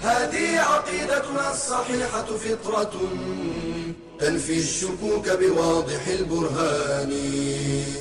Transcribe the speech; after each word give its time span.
هذه 0.00 0.60
عقيدتنا 0.60 1.50
الصحيحة 1.50 2.22
فطرة 2.24 2.92
تنفي 4.18 4.58
الشكوك 4.58 5.28
بواضح 5.28 6.06
البرهان 6.06 7.10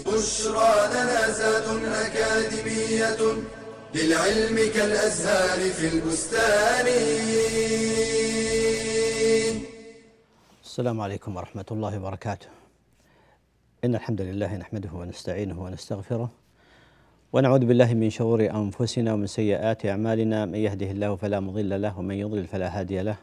بشرى 0.08 0.74
لنا 0.94 1.32
زاد 1.32 1.84
أكاديمية 1.86 3.18
للعلم 3.96 4.72
كالأزهار 4.74 5.60
في 5.72 5.88
البستان 5.88 6.86
السلام 10.64 11.02
عليكم 11.02 11.36
ورحمة 11.36 11.66
الله 11.72 11.98
وبركاته. 11.98 12.48
إن 13.84 13.96
الحمد 13.96 14.22
لله 14.22 14.56
نحمده 14.56 14.90
ونستعينه 14.94 15.64
ونستغفره 15.64 16.30
ونعوذ 17.36 17.66
بالله 17.66 17.94
من 17.94 18.10
شرور 18.10 18.48
أنفسنا 18.48 19.14
ومن 19.14 19.28
سيئات 19.28 19.86
أعمالنا. 19.86 20.46
من 20.46 20.56
يهده 20.56 20.92
الله 20.92 21.16
فلا 21.16 21.40
مضل 21.40 21.82
له 21.82 22.00
ومن 22.00 22.16
يضلل 22.16 22.48
فلا 22.48 22.80
هادي 22.80 23.02
له. 23.02 23.18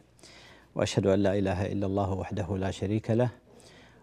وأشهد 0.75 1.07
أن 1.07 1.19
لا 1.19 1.39
إله 1.39 1.73
إلا 1.73 1.87
الله 1.87 2.13
وحده 2.13 2.57
لا 2.57 2.71
شريك 2.71 3.11
له. 3.11 3.31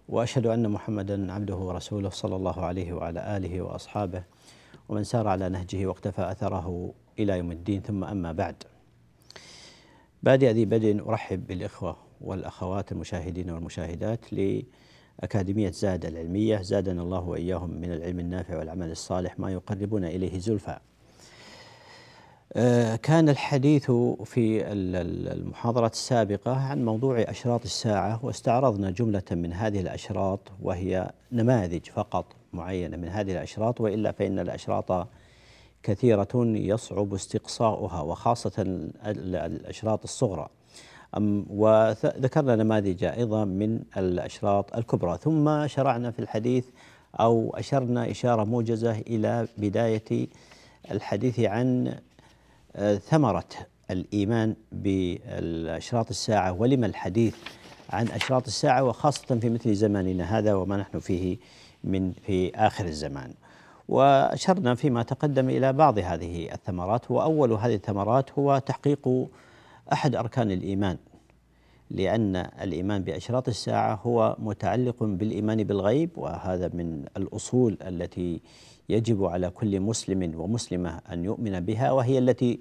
وأشهد 0.10 0.46
أن 0.48 0.70
محمدا 0.70 1.34
عبده 1.34 1.56
ورسوله 1.56 2.10
صلى 2.10 2.36
الله 2.36 2.66
عليه 2.66 2.94
وعلى 2.94 3.38
آله 3.38 3.62
وأصحابه. 3.62 4.24
ومن 4.90 5.04
سار 5.04 5.28
على 5.28 5.50
نهجه 5.50 5.86
واقتفى 5.86 6.32
أثره 6.32 6.94
إلى 7.20 7.38
يوم 7.38 7.52
الدين 7.52 7.82
ثم 7.82 8.04
أما 8.04 8.32
بعد. 8.32 8.64
بادئ 10.24 10.52
ذي 10.52 10.66
بدء 10.66 11.10
أرحب 11.10 11.48
بالإخوة 11.48 11.98
والأخوات 12.22 12.92
المشاهدين 12.92 13.50
والمشاهدات 13.50 14.34
لأكاديمية 15.20 15.72
زاد 15.72 16.06
العلمية 16.06 16.62
زادنا 16.62 17.02
الله 17.02 17.20
وإياهم 17.20 17.70
من 17.70 17.92
العلم 17.92 18.20
النافع 18.20 18.58
والعمل 18.58 18.92
الصالح 18.92 19.40
ما 19.40 19.52
يقربنا 19.52 20.08
إليه 20.08 20.40
زلفى. 20.40 20.78
آه، 22.54 22.96
كان 22.96 23.30
الحديث 23.30 23.92
في 24.26 24.72
المحاضرة 24.72 25.88
السابقة 25.88 26.52
عن 26.52 26.86
موضوع 26.86 27.22
أشراط 27.22 27.64
الساعة 27.64 28.26
واستعرضنا 28.26 28.92
جملة 28.92 29.24
من 29.32 29.54
هذه 29.54 29.80
الأشراط 29.80 30.40
وهي 30.62 31.12
نماذج 31.32 31.86
فقط 31.86 32.26
معينة 32.54 32.98
من 32.98 33.08
هذه 33.08 33.32
الأشراط 33.32 33.82
وإلا 33.82 34.12
فإن 34.12 34.40
الأشراط 34.40 35.08
كثيرة 35.84 36.28
يصعب 36.36 37.14
استقصاؤها 37.14 38.02
وخاصة 38.02 38.54
الأشراط 39.06 40.04
الصغرى. 40.04 40.50
وذكرنا 41.50 42.56
نماذج 42.56 43.04
أيضا 43.04 43.46
من 43.46 43.80
الأشراط 43.98 44.76
الكبرى. 44.76 45.18
ثم 45.18 45.68
شرعنا 45.68 46.12
في 46.12 46.20
الحديث 46.20 46.66
أو 47.20 47.56
أشرنا 47.58 48.12
إشارة 48.12 48.44
موجزة 48.44 49.00
إلى 49.00 49.48
بداية 49.58 50.28
الحديث 50.92 51.40
عن 51.40 51.96
آه، 52.76 52.96
ثمرة 52.96 53.46
الإيمان 53.92 54.56
بأشراط 54.72 56.10
الساعة 56.10 56.52
ولم 56.52 56.84
الحديث 56.84 57.36
عن 57.90 58.08
أشراط 58.08 58.48
الساعة 58.48 58.84
وخاصة 58.84 59.40
في 59.40 59.50
مثل 59.50 59.74
زماننا 59.74 60.38
هذا 60.38 60.54
وما 60.54 60.78
نحن 60.78 61.00
فيه 61.00 61.38
من 61.84 62.12
في 62.12 62.56
آخر 62.56 62.86
الزمان. 62.86 63.34
وأشرنا 63.88 64.76
فيما 64.76 65.04
تقدم 65.04 65.50
إلى 65.50 65.74
بعض 65.74 66.00
هذه 66.00 66.54
الثمرات 66.54 67.12
وأول 67.12 67.52
هذه 67.52 67.76
الثمرات 67.76 68.32
هو 68.32 68.58
تحقيق 68.58 69.28
أحد 69.94 70.16
أركان 70.16 70.52
الإيمان. 70.52 70.98
لأن 71.92 72.36
الإيمان 72.36 73.02
بأشراط 73.04 73.48
الساعة 73.48 74.00
هو 74.06 74.36
متعلق 74.40 74.96
بالإيمان 75.04 75.64
بالغيب 75.64 76.10
وهذا 76.18 76.70
من 76.74 77.06
الأصول 77.18 77.78
التي 77.88 78.42
يجب 78.90 79.26
على 79.26 79.50
كل 79.50 79.80
مسلم 79.80 80.40
ومسلمة 80.40 81.00
أن 81.14 81.26
يؤمن 81.26 81.60
بها 81.60 81.92
وهي 81.92 82.18
التي 82.18 82.60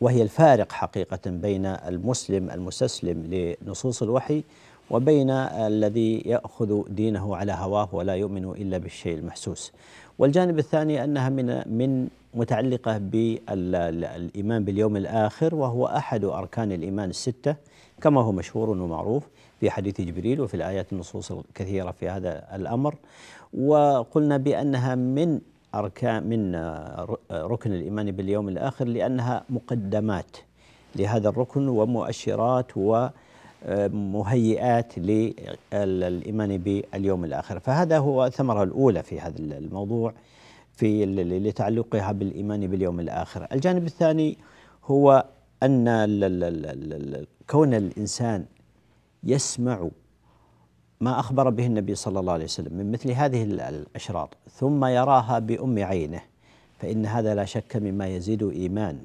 وهي 0.00 0.22
الفارق 0.22 0.72
حقيقة 0.72 1.30
بين 1.30 1.66
المسلم 1.66 2.50
المستسلم 2.50 3.26
لنصوص 3.62 4.02
الوحي 4.02 4.42
وبين 4.90 5.30
الذي 5.30 6.18
يأخذ 6.18 6.82
دينه 6.88 7.36
على 7.36 7.52
هواه 7.52 7.88
ولا 7.92 8.14
يؤمن 8.14 8.44
إلا 8.44 8.78
بالشيء 8.78 9.18
المحسوس. 9.18 9.72
والجانب 10.18 10.58
الثاني 10.58 11.04
أنها 11.04 11.28
من 11.28 11.62
من 11.78 12.08
متعلقة 12.34 12.98
بالإيمان 12.98 14.64
باليوم 14.64 14.96
الآخر 14.96 15.54
وهو 15.54 15.86
أحد 15.86 16.24
أركان 16.24 16.72
الإيمان 16.72 17.10
الستة 17.10 17.56
كما 18.00 18.20
هو 18.20 18.32
مشهور 18.32 18.70
ومعروف 18.70 19.28
في 19.60 19.70
حديث 19.70 20.00
جبريل 20.00 20.40
وفي 20.40 20.54
الآيات 20.54 20.92
النصوص 20.92 21.32
الكثيرة 21.32 21.90
في 21.90 22.08
هذا 22.08 22.56
الأمر. 22.56 22.94
وقلنا 23.58 24.36
بأنها 24.36 24.94
من 24.94 25.40
أركان 25.74 26.28
من 26.28 26.56
ركن 27.32 27.72
الإيمان 27.72 28.10
باليوم 28.10 28.48
الآخر 28.48 28.84
لأنها 28.84 29.44
مقدمات 29.50 30.36
لهذا 30.96 31.28
الركن 31.28 31.68
ومؤشرات 31.68 32.66
ومهيئات 33.66 34.98
للإيمان 34.98 36.58
باليوم 36.58 37.24
الآخر. 37.24 37.58
فهذا 37.58 37.98
هو 37.98 38.26
الثمرة 38.26 38.62
الأولى 38.62 39.02
في 39.02 39.20
هذا 39.20 39.38
الموضوع 39.38 40.12
في 40.72 41.06
لتعلقها 41.06 42.12
بالإيمان 42.12 42.66
باليوم 42.66 43.00
الآخر. 43.00 43.46
الجانب 43.52 43.86
الثاني 43.86 44.38
هو 44.84 45.24
أن 45.62 47.26
كون 47.50 47.74
الإنسان 47.74 48.44
يسمع 49.24 49.88
ما 51.00 51.20
أخبر 51.20 51.50
به 51.50 51.66
النبي 51.66 51.94
صلى 51.94 52.20
الله 52.20 52.32
عليه 52.32 52.44
وسلم 52.44 52.72
من 52.72 52.92
مثل 52.92 53.10
هذه 53.10 53.42
الأشراط 53.42 54.36
ثم 54.50 54.84
يراها 54.84 55.38
بأم 55.38 55.78
عينه 55.78 56.20
فإن 56.78 57.06
هذا 57.06 57.34
لا 57.34 57.44
شك 57.44 57.76
مما 57.76 58.08
يزيد 58.08 58.42
إيمان 58.42 58.98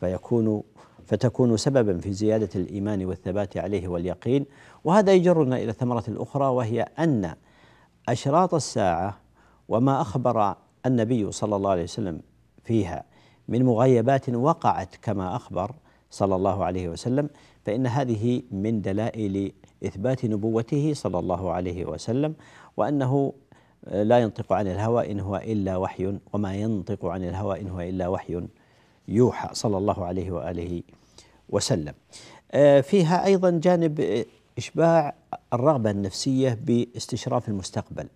فيكون 0.00 0.62
فتكون 1.06 1.56
سببا 1.56 1.98
في 1.98 2.12
زيادة 2.12 2.48
الإيمان 2.56 3.04
والثبات 3.04 3.56
عليه 3.56 3.88
واليقين. 3.88 4.46
وهذا 4.84 5.12
يجرنا 5.12 5.56
إلى 5.56 5.70
الثمرة 5.70 6.04
الأخرى 6.08 6.46
وهي 6.46 6.82
أن 6.98 7.34
أشراط 8.08 8.54
الساعة 8.54 9.18
وما 9.68 10.00
أخبر 10.00 10.54
النبي 10.86 11.32
صلى 11.32 11.56
الله 11.56 11.70
عليه 11.70 11.82
وسلم 11.82 12.20
فيها 12.64 13.04
من 13.48 13.64
مغيبات 13.64 14.28
وقعت 14.28 14.96
كما 15.02 15.36
أخبر 15.36 15.72
صلى 16.10 16.36
الله 16.36 16.64
عليه 16.64 16.88
وسلم 16.88 17.28
فإن 17.64 17.86
هذه 17.86 18.42
من 18.50 18.82
دلائل 18.82 19.52
إثبات 19.84 20.24
نبوته 20.24 20.92
صلى 20.94 21.18
الله 21.18 21.52
عليه 21.52 21.84
وسلم 21.84 22.34
وأنه 22.76 23.32
لا 23.92 24.18
ينطق 24.18 24.52
عن 24.52 24.66
الهوى 24.66 25.12
إن 25.12 25.20
هو 25.20 25.36
إلا 25.36 25.76
وحي 25.76 26.18
وما 26.32 26.54
ينطق 26.54 27.04
عن 27.04 27.24
الهوى 27.24 27.60
إن 27.60 27.68
هو 27.68 27.80
إلا 27.80 28.08
وحي 28.08 28.42
يوحى 29.08 29.48
صلى 29.52 29.78
الله 29.78 30.04
عليه 30.04 30.30
وآله 30.30 30.82
وسلم. 31.48 31.94
آه، 32.52 32.80
فيها 32.80 33.24
أيضا 33.24 33.50
جانب 33.50 34.24
إشباع 34.58 35.14
الرغبة 35.52 35.90
النفسية 35.90 36.58
باستشراف 36.62 37.48
المستقبل. 37.48 38.06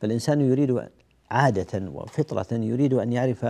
فالإنسان 0.00 0.40
يريد 0.40 0.88
عادة 1.30 1.90
وفطرة 1.94 2.46
يريد 2.52 2.94
أن 2.94 3.12
يعرف 3.12 3.46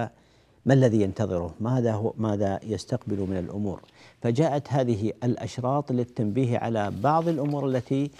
ما 0.66 0.74
الذي 0.74 1.02
ينتظره؟ 1.02 1.54
ماذا 1.60 1.92
هو 1.92 2.12
ماذا 2.16 2.60
يستقبل 2.62 3.26
من 3.30 3.36
الأمور؟ 3.36 3.80
فجاءت 4.22 4.72
هذه 4.72 5.12
الأشراط 5.24 5.92
للتنبيه 5.92 6.58
على 6.58 6.92
بعض 7.02 7.28
الأمور 7.28 7.66
التي 7.66 8.10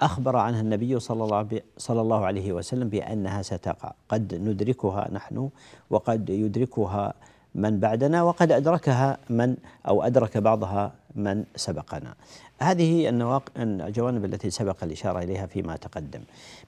أخبر 0.00 0.36
عنها 0.36 0.60
النبي 0.60 1.00
صلى 1.00 1.24
الله 1.24 1.60
صلى 1.78 2.00
الله 2.00 2.26
عليه 2.26 2.52
وسلم 2.52 2.88
بأنها 2.88 3.42
ستقع. 3.42 3.92
قد 4.08 4.34
ندركها 4.34 5.08
نحن 5.12 5.50
وقد 5.90 6.30
يدركها 6.30 7.14
من 7.54 7.80
بعدنا 7.80 8.22
وقد 8.22 8.52
أدركها 8.52 9.18
من 9.30 9.56
أو 9.88 10.02
أدرك 10.02 10.38
بعضها 10.38 10.92
من 11.14 11.44
سبقنا. 11.56 12.14
هذه 12.58 13.08
الجوانب 13.56 14.24
التي 14.24 14.50
سبق 14.50 14.84
الإشارة 14.84 15.18
إليها 15.18 15.46
فيما 15.46 15.76
تقدم. 15.76 16.20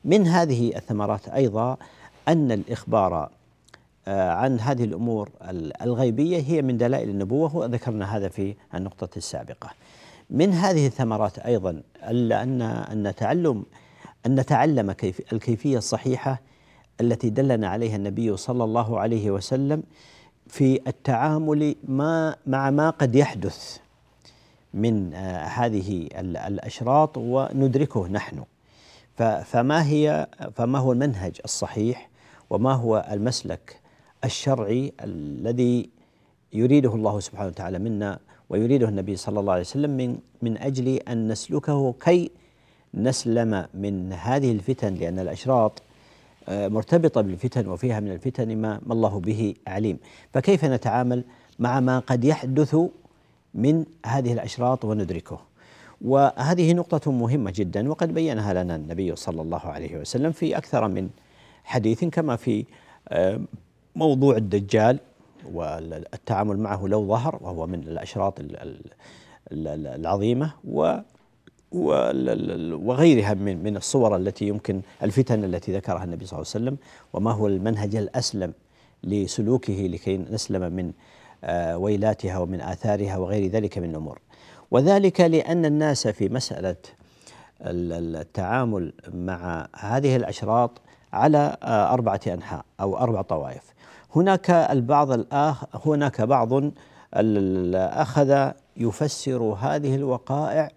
من 0.05 0.27
هذه 0.27 0.77
الثمرات 0.77 1.29
أيضا 1.29 1.77
أن 2.29 2.53
الإخبار 2.53 3.15
آه، 3.15 3.31
عن 4.09 4.61
هذه 4.61 4.85
الأمور 4.85 5.31
الغيبية 5.83 6.39
هي 6.39 6.63
من 6.63 6.77
دلائل 6.77 7.09
النبوة 7.11 7.57
وذكرنا 7.57 8.17
هذا 8.17 8.29
في 8.29 8.55
النقطة 8.75 9.09
السابقة. 9.17 9.71
من 10.31 10.53
هذه 10.53 10.87
الثمرات 10.87 11.39
أيضا 11.39 11.83
أن 12.03 12.63
أن 12.63 13.15
تعلم 13.17 13.65
أن 14.27 14.41
نتعلم 14.41 14.93
كيف 14.93 15.33
الكيفية 15.33 15.79
الصحيحة 15.79 16.41
التي 17.01 17.31
دلنا 17.31 17.69
عليها 17.69 17.97
النبي 17.97 18.37
صلى 18.37 18.65
الله 18.65 19.01
عليه 19.01 19.31
وسلم 19.31 19.83
في 20.49 20.81
التعامل 20.87 21.75
ما 21.89 22.37
مع 22.47 22.71
ما 22.71 22.91
قد 22.91 23.15
يحدث 23.15 23.79
من 24.75 25.15
هذه 25.45 26.09
الأشراط 26.21 27.19
وندركه 27.19 28.09
نحن. 28.09 28.45
فما 29.45 29.87
هي 29.87 30.27
فما 30.55 30.79
هو 30.79 30.93
المنهج 30.93 31.41
الصحيح 31.45 32.09
وما 32.51 32.73
هو 32.73 33.09
المسلك 33.11 33.81
الشرعي 34.27 34.93
الذي 35.05 35.91
يريده 36.53 36.95
الله 36.95 37.21
سبحانه 37.21 37.49
وتعالى 37.49 37.79
منا 37.79 38.19
ويريده 38.51 38.89
النبي 38.89 39.17
صلى 39.17 39.41
الله 39.41 39.53
عليه 39.53 39.63
وسلم 39.63 39.91
من 39.91 40.19
من 40.43 40.59
أجل 40.59 40.89
أن 40.89 41.29
نسلكه 41.29 41.93
كي 41.93 42.31
نسلم 42.95 43.67
من 43.75 44.13
هذه 44.13 44.53
الفتن 44.53 44.95
لأن 44.95 45.19
الأشراط 45.19 45.83
آه، 46.49 46.69
مرتبطة 46.69 47.21
بالفتن 47.21 47.69
وفيها 47.69 48.01
من 48.01 48.13
الفتن 48.13 48.57
ما, 48.57 48.81
ما 48.87 48.93
الله 48.93 49.21
به 49.21 49.55
عليم. 49.67 49.99
فكيف 50.33 50.65
نتعامل 50.65 51.25
مع 51.59 51.81
ما 51.81 51.99
قد 51.99 52.25
يحدث 52.25 52.77
من 53.55 53.85
هذه 54.07 54.33
الأشراط 54.33 54.85
وندركه؟ 54.85 55.41
وهذه 56.01 56.73
نقطة 56.73 57.13
مهمة 57.13 57.53
جدا 57.57 57.89
وقد 57.91 58.15
بينها 58.15 58.65
لنا 58.65 58.77
النبي 58.77 59.17
صلى 59.17 59.43
الله 59.43 59.61
عليه 59.61 59.97
وسلم 59.97 60.33
في 60.33 60.57
أكثر 60.57 60.89
من 60.89 61.09
حديث 61.65 62.05
كما 62.05 62.37
في 62.37 62.65
آه، 63.09 63.41
موضوع 63.97 64.37
الدجال 64.37 64.99
والتعامل 65.53 66.59
معه 66.59 66.87
لو 66.87 67.07
ظهر 67.07 67.39
وهو 67.41 67.67
من 67.67 67.83
الأشراط 67.83 68.41
العظيمة 69.53 70.53
و 70.65 70.99
وغيرها 71.73 73.35
من 73.35 73.63
من 73.63 73.77
الصور 73.77 74.17
التي 74.17 74.49
يمكن 74.49 74.81
الفتن 75.03 75.45
التي 75.45 75.77
ذكرها 75.77 76.05
النبي 76.05 76.27
صلى 76.27 76.39
الله 76.39 76.51
عليه 76.55 76.65
وسلم 76.65 76.77
وما 77.13 77.31
هو 77.33 77.47
المنهج 77.47 77.97
الأسلم 77.97 78.53
لسلوكه 79.05 79.73
لكي 79.73 80.17
نسلم 80.17 80.73
من 80.73 80.93
آه، 81.45 81.79
ويلاتها 81.79 82.39
ومن 82.39 82.61
آثارها 82.61 83.17
وغير 83.17 83.51
ذلك 83.51 83.79
من 83.79 83.91
الأمور. 83.91 84.21
وذلك 84.71 85.21
لأن 85.21 85.65
الناس 85.65 86.09
في 86.09 86.29
مسألة 86.29 86.77
التعامل 87.61 88.93
مع 89.15 89.69
هذه 89.77 90.17
الأشراط 90.17 90.71
على 91.13 91.57
آه، 91.63 91.93
أربعة 91.93 92.21
أنحاء 92.27 92.65
أو 92.81 92.99
أربع 92.99 93.23
طوائف. 93.23 93.76
هناك 94.17 94.51
البعض 94.51 95.11
الآخ 95.11 95.87
هناك 95.87 96.21
بعض 96.21 96.63
أخذ 97.75 98.51
يفسر 98.77 99.43
هذه 99.43 99.95
الوقائع 99.95 100.71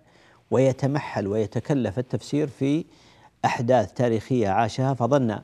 ويتمحل 0.52 1.28
ويتكلف 1.28 2.00
التفسير 2.00 2.48
في 2.48 2.86
أحداث 3.46 3.94
تاريخية 3.94 4.50
عاشها 4.50 4.94
فظن 4.94 5.40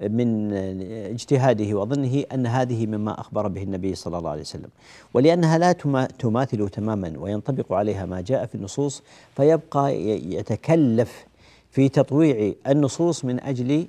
من 0.00 0.52
اجتهاده 0.92 1.78
وظنه 1.78 2.24
أن 2.34 2.46
هذه 2.46 2.86
مما 2.86 3.20
أخبر 3.20 3.48
به 3.48 3.62
النبي 3.62 3.94
صلى 3.94 4.18
الله 4.18 4.30
عليه 4.30 4.40
وسلم. 4.40 4.68
ولأنها 5.14 5.58
لا 5.58 5.72
تماثل 6.18 6.68
تماما 6.68 7.12
وينطبق 7.18 7.72
عليها 7.72 8.06
ما 8.06 8.20
جاء 8.20 8.46
في 8.46 8.54
النصوص 8.54 9.02
فيبقى 9.36 9.94
يتكلف 10.34 11.26
في 11.70 11.88
تطويع 11.88 12.52
النصوص 12.66 13.24
من 13.24 13.40
أجل 13.40 13.86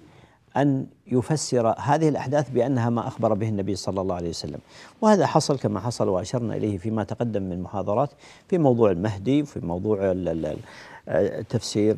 أن 0.57 0.85
يفسر 1.07 1.75
هذه 1.79 2.09
الأحداث 2.09 2.49
بأنها 2.49 2.89
ما 2.89 3.07
أخبر 3.07 3.33
به 3.33 3.49
النبي 3.49 3.75
صلى 3.75 4.01
الله 4.01 4.15
عليه 4.15 4.29
وسلم 4.29 4.59
وهذا 5.01 5.25
حصل 5.25 5.59
كما 5.59 5.79
حصل 5.79 6.09
وأشرنا 6.09 6.55
إليه 6.55 6.77
فيما 6.77 7.03
تقدم 7.03 7.43
من 7.43 7.61
محاضرات 7.61 8.09
في 8.47 8.57
موضوع 8.57 8.91
المهدي 8.91 9.41
وفي 9.41 9.59
موضوع 9.59 10.13
تفسير 11.49 11.95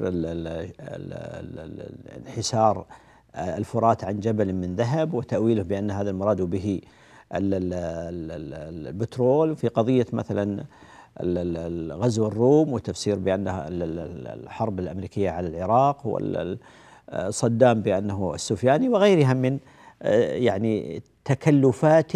انحسار 2.27 2.86
الفرات 3.36 4.04
عن 4.04 4.19
جبل 4.19 4.54
من 4.54 4.75
ذهب 4.75 5.13
وتأويله 5.13 5.63
بأن 5.63 5.92
هذا 5.92 6.09
المراد 6.09 6.42
به 6.42 6.81
البترول 8.71 9.56
في 9.56 9.68
قضية 9.68 10.06
مثلا 10.13 10.63
غزو 11.94 12.27
الروم 12.27 12.74
وتفسير 12.74 13.19
بأنها 13.19 13.68
الحرب 13.68 14.80
الأمريكية 14.80 15.30
على 15.30 15.48
العراق 15.48 16.07
صدام 17.30 17.81
بأنه 17.81 18.33
السفياني 18.36 18.89
وغيرها 18.89 19.33
من 19.33 19.59
آه، 20.01 20.33
يعني 20.33 21.01
تكلفات 21.25 22.12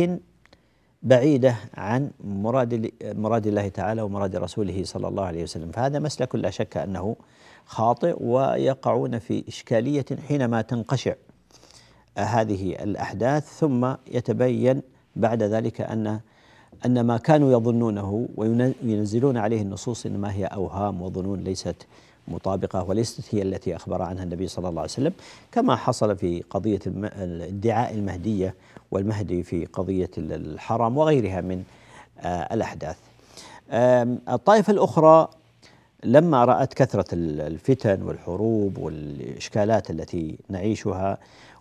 بعيدة 1.03 1.55
عن 1.73 2.11
مراد 2.23 2.91
مراد 3.03 3.47
الله 3.47 3.67
تعالى 3.67 4.01
ومراد 4.01 4.35
رسوله 4.35 4.83
صلى 4.83 5.07
الله 5.07 5.23
عليه 5.23 5.43
وسلم. 5.43 5.71
فهذا 5.71 5.99
مسلك 5.99 6.35
لا 6.35 6.49
شك 6.49 6.77
أنه 6.77 7.15
خاطئ 7.65 8.15
ويقعون 8.19 9.19
في 9.19 9.43
إشكالية 9.47 10.05
حينما 10.27 10.61
تنقشع 10.61 11.13
هذه 12.17 12.83
الأحداث 12.83 13.59
ثم 13.59 13.93
يتبين 14.07 14.81
بعد 15.15 15.43
ذلك 15.43 15.81
أن 15.81 16.19
أن 16.85 17.01
ما 17.01 17.17
كانوا 17.17 17.51
يظنونه 17.51 18.29
وينزلون 18.37 19.37
عليه 19.37 19.61
النصوص 19.61 20.05
إنما 20.05 20.33
هي 20.33 20.45
أوهام 20.45 21.01
وظنون 21.01 21.39
ليست 21.39 21.87
مطابقة 22.27 22.83
وليست 22.83 23.35
هي 23.35 23.41
التي 23.41 23.75
أخبر 23.75 24.01
عنها 24.01 24.23
النبي 24.23 24.47
صلى 24.47 24.69
الله 24.69 24.81
عليه 24.81 24.91
وسلم 24.91 25.13
كما 25.51 25.75
حصل 25.75 26.17
في 26.17 26.43
قضية 26.49 26.79
ادعاء 26.87 27.93
المهدية 27.93 28.55
والمهدي 28.91 29.43
في 29.43 29.65
قضية 29.65 30.09
الحرم 30.17 30.97
وغيرها 30.97 31.41
من 31.41 31.63
آه، 32.19 32.53
الأحداث. 32.53 32.97
الطائفة 34.29 34.73
الأخرى 34.73 35.29
لما 36.03 36.45
رأت 36.45 36.73
كثرة 36.73 37.05
الفتن 37.13 38.01
والحروب 38.01 38.77
والإشكالات 38.77 39.89
التي 39.89 40.37
نعيشها 40.49 41.17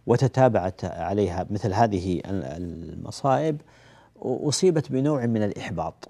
وتتابعت 0.07 0.85
عليها 0.85 1.47
مثل 1.51 1.73
هذه 1.73 2.21
المصائب 2.27 3.61
أصيبت 4.23 4.93
بنوع 4.93 5.27
من 5.27 5.43
الإحباط 5.43 6.09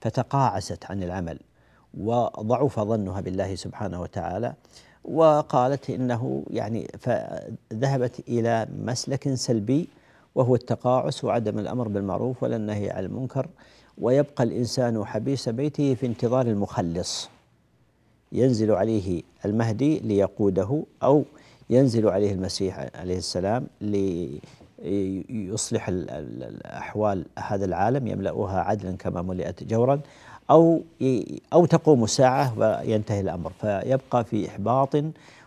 فتقاعست 0.00 0.84
عن 0.84 1.02
العمل. 1.02 1.38
وضعف 2.00 2.80
ظنها 2.80 3.20
بالله 3.20 3.54
سبحانه 3.54 4.00
وتعالى 4.00 4.54
وقالت 5.04 5.90
إنه 5.90 6.42
يعني 6.50 6.88
فذهبت 6.98 8.20
إلى 8.28 8.66
مسلك 8.82 9.34
سلبي 9.34 9.88
وهو 10.34 10.54
التقاعس 10.54 11.24
وعدم 11.24 11.58
الأمر 11.58 11.88
بالمعروف 11.88 12.42
ولا 12.42 12.56
النهي 12.56 12.90
عن 12.90 13.04
المنكر 13.04 13.48
ويبقى 13.98 14.44
الإنسان 14.44 15.04
حبيس 15.04 15.48
بيته 15.48 15.94
في 15.94 16.06
انتظار 16.06 16.46
المخلص. 16.46 17.30
ينزل 18.32 18.72
عليه 18.72 19.22
المهدي 19.44 19.98
ليقوده 19.98 20.82
أو 21.02 21.24
ينزل 21.70 22.08
عليه 22.08 22.32
المسيح 22.32 22.88
عليه 22.94 23.18
السلام 23.18 23.66
ليصلح 24.80 25.88
الأحوال 25.88 27.24
هذا 27.38 27.64
العالم 27.64 28.06
يملأها 28.06 28.60
عدلا 28.60 28.96
كما 28.96 29.22
ملئت 29.22 29.64
جورا. 29.64 30.00
أو 30.50 30.82
أو 31.52 31.66
تقوم 31.66 32.04
الساعة 32.04 32.58
وينتهي 32.58 33.20
الأمر. 33.20 33.52
فيبقى 33.60 34.24
في 34.24 34.48
إحباط 34.48 34.96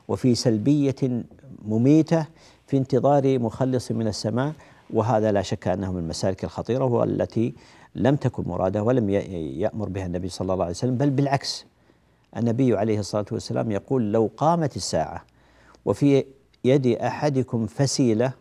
وفي 0.08 0.36
سلبية 0.36 1.24
مميتة 1.66 2.26
في 2.68 2.78
انتظار 2.78 3.40
مخلص 3.40 3.92
من 3.92 4.08
السماء 4.08 4.54
وهذا 4.94 5.32
لا 5.32 5.42
شك 5.42 5.68
أنه 5.68 5.92
من 5.92 6.00
المسالك 6.00 6.44
الخطيرة 6.44 6.86
والتي 6.86 7.54
لم 7.96 8.16
تكن 8.16 8.44
مرادة 8.48 8.84
ولم 8.84 9.10
يأمر 9.10 9.90
بها 9.90 10.06
النبي 10.06 10.30
صلى 10.30 10.54
الله 10.54 10.64
عليه 10.66 10.74
وسلم 10.76 10.98
بل 10.98 11.10
بالعكس. 11.10 11.66
النبي 12.38 12.78
عليه 12.78 13.00
الصلاة 13.00 13.26
والسلام 13.32 13.72
يقول 13.72 14.12
لو 14.12 14.30
قامت 14.38 14.76
الساعة 14.76 15.26
وفي 15.86 16.26
يد 16.66 16.88
أحدكم 16.88 17.68
فسيلة 17.68 18.34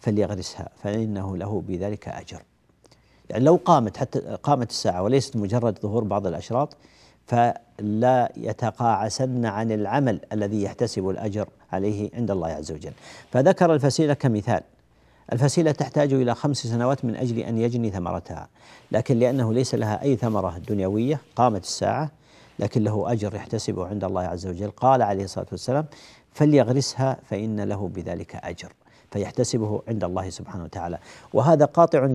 فليغرسها 0.00 0.68
فإنه 0.82 1.36
له 1.36 1.62
بذلك 1.68 2.08
أجر. 2.08 2.42
يعني 3.30 3.44
لو 3.44 3.60
قامت 3.64 3.96
حتى 3.96 4.20
قامت 4.42 4.70
الساعة 4.70 5.02
وليست 5.02 5.36
مجرد 5.36 5.78
ظهور 5.82 6.04
بعض 6.04 6.26
الأشراط 6.26 6.76
فلا 7.26 8.32
يتقاعسن 8.36 9.46
عن 9.46 9.72
العمل 9.72 10.20
الذي 10.32 10.62
يحتسب 10.62 11.08
الأجر 11.08 11.48
عليه 11.72 12.10
عند 12.14 12.30
الله 12.30 12.48
عز 12.48 12.72
وجل. 12.72 12.92
فذكر 13.32 13.74
الفسيلة 13.74 14.14
كمثال. 14.14 14.60
الفسيلة 15.32 15.70
تحتاج 15.70 16.12
إلى 16.12 16.34
خمس 16.34 16.56
سنوات 16.56 17.04
من 17.04 17.16
أجل 17.16 17.38
أن 17.38 17.58
يجني 17.58 17.90
ثمرتها 17.90 18.48
لكن 18.92 19.18
لأنه 19.18 19.52
ليس 19.52 19.74
لها 19.74 20.02
أي 20.02 20.16
ثمرة 20.16 20.58
دنيوية 20.68 21.20
قامت 21.36 21.62
الساعة 21.64 22.10
لكن 22.58 22.84
له 22.84 23.12
أجر 23.12 23.34
يحتسبه 23.34 23.86
عند 23.86 24.04
الله 24.04 24.22
عز 24.22 24.46
وجل. 24.46 24.70
قال 24.70 25.02
عليه 25.02 25.24
الصلاة 25.24 25.46
والسلام 25.52 25.86
فليغرسها 26.32 27.16
فإن 27.24 27.60
له 27.60 27.88
بذلك 27.88 28.36
أجر. 28.36 28.72
فيحتسبه 29.10 29.82
عند 29.88 30.04
الله 30.04 30.30
سبحانه 30.30 30.64
وتعالى. 30.64 30.98
وهذا 31.32 31.64
قاطع 31.64 32.08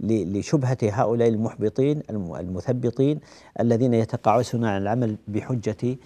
لشبهة 0.00 0.78
هؤلاء 0.82 1.28
المحبطين 1.28 2.02
المثبطين 2.10 3.20
الذين 3.60 3.94
يتقاعسون 3.94 4.64
عن 4.64 4.82
العمل 4.82 5.16
بحجة 5.28 5.96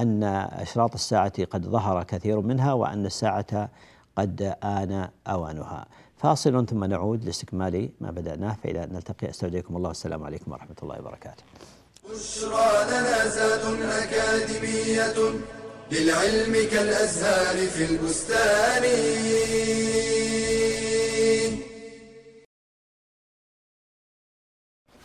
أن 0.00 0.22
أشراط 0.52 0.94
الساعة 0.94 1.44
قد 1.44 1.66
ظهر 1.66 2.02
كثير 2.02 2.40
منها 2.40 2.72
وأن 2.72 3.06
الساعة 3.06 3.68
قد 4.16 4.56
آن 4.64 5.08
أوانها. 5.26 5.86
فاصل 6.16 6.66
ثم 6.66 6.84
نعود 6.84 7.24
لاستكمال 7.24 7.88
ما 8.00 8.10
بدأناه 8.10 8.56
فإلى 8.62 8.88
نلتقي. 8.92 9.30
أستودعكم 9.30 9.76
الله 9.76 9.88
والسلام 9.88 10.24
عليكم 10.24 10.52
ورحمة 10.52 10.76
الله 10.82 11.00
وبركاته. 11.00 11.42
بشرى 12.10 12.66
أكاديمية 14.02 15.18
للعلم 15.92 16.52
كالأزهار 16.70 17.66
في 17.66 17.84
البستان. 17.84 18.84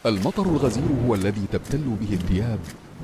المطر 0.05 0.43
الغزير 0.43 0.83
هو 1.05 1.15
الذي 1.15 1.45
تبتل 1.51 1.83
به 2.01 2.13
الثياب 2.13 2.59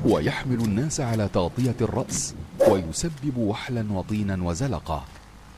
ويحمل 0.05 0.59
الناس 0.59 1.01
على 1.01 1.29
تغطية 1.33 1.75
الرأس 1.81 2.35
ويسبب 2.69 3.37
وحلا 3.37 3.85
وطينا 3.91 4.43
وزلقة 4.43 5.05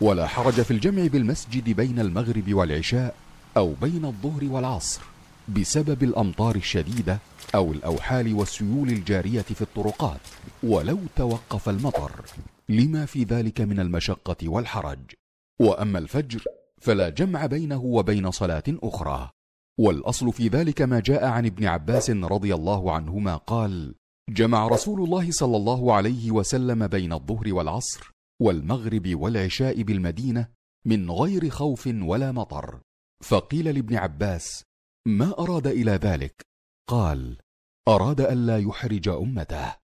ولا 0.02 0.28
حرج 0.28 0.62
في 0.62 0.72
الجمع 0.72 1.08
بالمسجد 1.08 1.70
بين 1.70 2.00
المغرب 2.00 2.54
والعشاء 2.54 3.16
أو 3.58 3.74
بين 3.82 4.06
الظهر 4.06 4.44
والعصر. 4.44 5.02
بسبب 5.50 6.04
الأمطار 6.04 6.56
الشديدة 6.56 7.20
أو 7.56 7.72
الأوحال 7.72 8.34
والسيول 8.34 8.90
الجارية 8.90 9.42
في 9.42 9.62
الطرقات 9.62 10.20
ولو 10.64 11.00
توقف 11.16 11.70
المطر. 11.70 12.12
لما 12.70 13.06
في 13.06 13.24
ذلك 13.24 13.62
من 13.62 13.80
المشقة 13.80 14.50
والحرج. 14.50 15.00
وأما 15.62 16.00
الفجر 16.00 16.44
فلا 16.82 17.10
جمع 17.10 17.46
بينه 17.46 17.82
وبين 17.84 18.32
صلاة 18.32 18.64
أخرى. 18.70 19.30
والأصل 19.80 20.34
في 20.34 20.48
ذلك 20.48 20.82
ما 20.82 21.00
جاء 21.00 21.26
عن 21.26 21.46
ابن 21.46 21.66
عباس 21.66 22.10
رضي 22.10 22.56
الله 22.56 22.92
عنهما 22.92 23.36
قال 23.36 23.96
جمع 24.30 24.68
رسول 24.68 25.04
الله 25.04 25.32
صلى 25.32 25.58
الله 25.58 25.94
عليه 25.94 26.32
وسلم 26.32 26.88
بين 26.88 27.14
الظهر 27.14 27.54
والعصر 27.54 28.12
والمغرب 28.42 29.16
والعشاء 29.16 29.82
بالمدينة 29.82 30.48
من 30.86 31.12
غير 31.12 31.50
خوف 31.50 31.90
ولا 32.02 32.32
مطر. 32.32 32.80
فقيل 33.24 33.66
لابن 33.76 33.96
عباس 33.96 34.64
ما 35.18 35.40
أراد 35.40 35.68
إلى 35.68 35.92
ذلك؟ 35.92 36.46
قال 36.90 37.38
أراد 37.88 38.22
ألا 38.22 38.58
يحرج 38.58 39.10
أمته. 39.10 39.76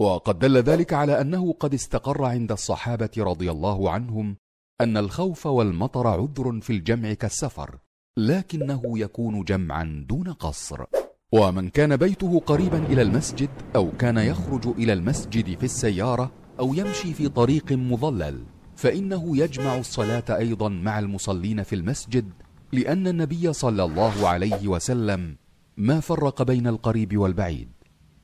وقد 0.00 0.38
دل 0.38 0.56
ذلك 0.56 0.92
على 0.92 1.20
أنه 1.20 1.52
قد 1.52 1.74
استقر 1.74 2.24
عند 2.24 2.52
الصحابة 2.52 3.10
رضي 3.18 3.50
الله 3.50 3.90
عنهم 3.90 4.36
أن 4.80 4.96
الخوف 4.96 5.46
والمطر 5.46 6.06
عذر 6.06 6.60
في 6.60 6.70
الجمع 6.70 7.12
كالسفر 7.12 7.78
لكنه 8.18 8.98
يكون 8.98 9.44
جمعا 9.44 10.04
دون 10.08 10.32
قصر. 10.32 10.84
ومن 11.32 11.68
كان 11.68 11.96
بيته 11.96 12.40
قريبا 12.40 12.78
إلى 12.86 13.02
المسجد 13.02 13.50
أو 13.76 13.90
كان 13.90 14.18
يخرج 14.18 14.66
إلى 14.66 14.92
المسجد 14.92 15.58
في 15.58 15.64
السيارة 15.64 16.32
أو 16.60 16.74
يمشي 16.74 17.14
في 17.14 17.28
طريق 17.28 17.72
مظلل 17.72 18.44
فإنه 18.76 19.36
يجمع 19.36 19.78
الصلاة 19.78 20.24
أيضا 20.38 20.68
مع 20.68 20.98
المصلين 20.98 21.62
في 21.62 21.74
المسجد 21.74 22.32
لأن 22.74 23.08
النبي 23.08 23.52
صلى 23.52 23.84
الله 23.84 24.28
عليه 24.28 24.68
وسلم 24.68 25.36
ما 25.76 26.00
فرق 26.00 26.42
بين 26.42 26.66
القريب 26.66 27.16
والبعيد 27.16 27.68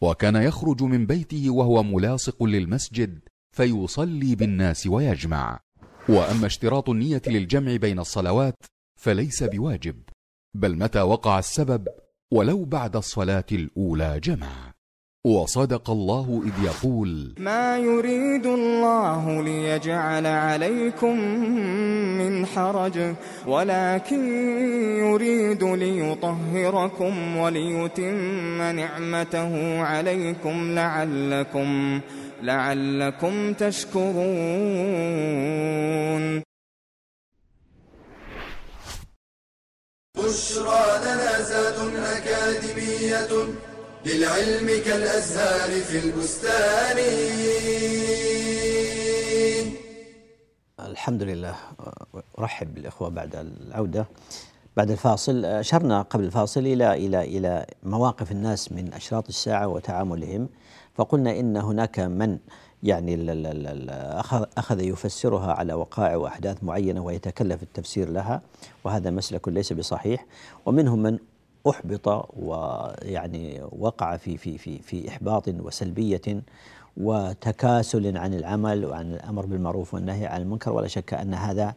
وكان 0.00 0.36
يخرج 0.36 0.82
من 0.82 1.06
بيته 1.06 1.50
وهو 1.50 1.82
ملاصق 1.82 2.42
للمسجد 2.44 3.18
فيصلي 3.56 4.34
بالناس 4.34 4.86
ويجمع. 4.86 5.60
وأما 6.08 6.46
اشتراط 6.46 6.88
النية 6.90 7.22
للجمع 7.26 7.76
بين 7.76 7.98
الصلوات 7.98 8.56
فليس 9.00 9.42
بواجب 9.42 9.96
بل 10.54 10.78
متى 10.78 11.00
وقع 11.00 11.38
السبب 11.38 11.88
ولو 12.30 12.64
بعد 12.64 12.96
الصلاة 12.96 13.44
الأولى 13.52 14.20
جمع. 14.20 14.72
وصدق 15.26 15.90
الله 15.90 16.42
إذ 16.46 16.64
يقول 16.64 17.34
ما 17.38 17.78
يريد 17.78 18.46
الله 18.46 19.42
ليجعل 19.42 20.26
عليكم 20.26 21.20
من 22.18 22.46
حرج 22.46 23.14
ولكن 23.46 24.42
يريد 24.98 25.64
ليطهركم 25.64 27.36
وليتم 27.36 28.62
نعمته 28.62 29.82
عليكم 29.82 30.74
لعلكم 30.74 32.00
لعلكم 32.42 33.52
تشكرون. 33.52 34.20
بشرى 40.16 40.98
لنا 41.04 41.42
زاد 41.42 41.78
أكاديمية. 41.96 43.69
للعلم 44.06 44.66
كالأزهار 44.84 45.70
في 45.80 45.98
البستان. 45.98 46.96
الحمد 50.80 51.22
لله. 51.22 51.54
أرحب 52.38 52.74
بالإخوة 52.74 53.08
بعد 53.08 53.36
العودة. 53.36 54.06
بعد 54.76 54.90
الفاصل 54.90 55.44
أشرنا 55.44 56.02
قبل 56.02 56.24
الفاصل 56.24 56.60
إلى 56.60 56.94
إلى 56.94 57.22
إلى 57.22 57.66
مواقف 57.82 58.32
الناس 58.32 58.72
من 58.72 58.92
أشراط 58.92 59.28
الساعة 59.28 59.68
وتعاملهم 59.68 60.48
فقلنا 60.94 61.40
إن 61.40 61.56
هناك 61.56 62.00
من 62.00 62.38
يعني 62.82 63.14
أخذ 64.58 64.80
يفسرها 64.80 65.52
على 65.52 65.74
وقائع 65.74 66.16
وأحداث 66.16 66.64
معينة 66.64 67.00
ويتكلف 67.04 67.62
التفسير 67.62 68.08
لها 68.08 68.42
وهذا 68.84 69.10
مسلك 69.10 69.48
ليس 69.48 69.72
بصحيح. 69.72 70.26
ومنهم 70.66 71.02
من 71.02 71.18
أحبط 71.68 72.28
ويعني 72.36 73.62
وقع 73.78 74.16
في 74.16 74.36
في 74.36 74.58
في 74.58 74.78
في 74.78 75.08
إحباط 75.08 75.48
وسلبية 75.48 76.42
وتكاسل 76.96 78.16
عن 78.18 78.34
العمل 78.34 78.84
وعن 78.84 79.14
الأمر 79.14 79.46
بالمعروف 79.46 79.94
والنهي 79.94 80.26
عن 80.26 80.42
المنكر 80.42 80.72
ولا 80.72 80.88
شك 80.88 81.14
أن 81.14 81.34
هذا 81.34 81.74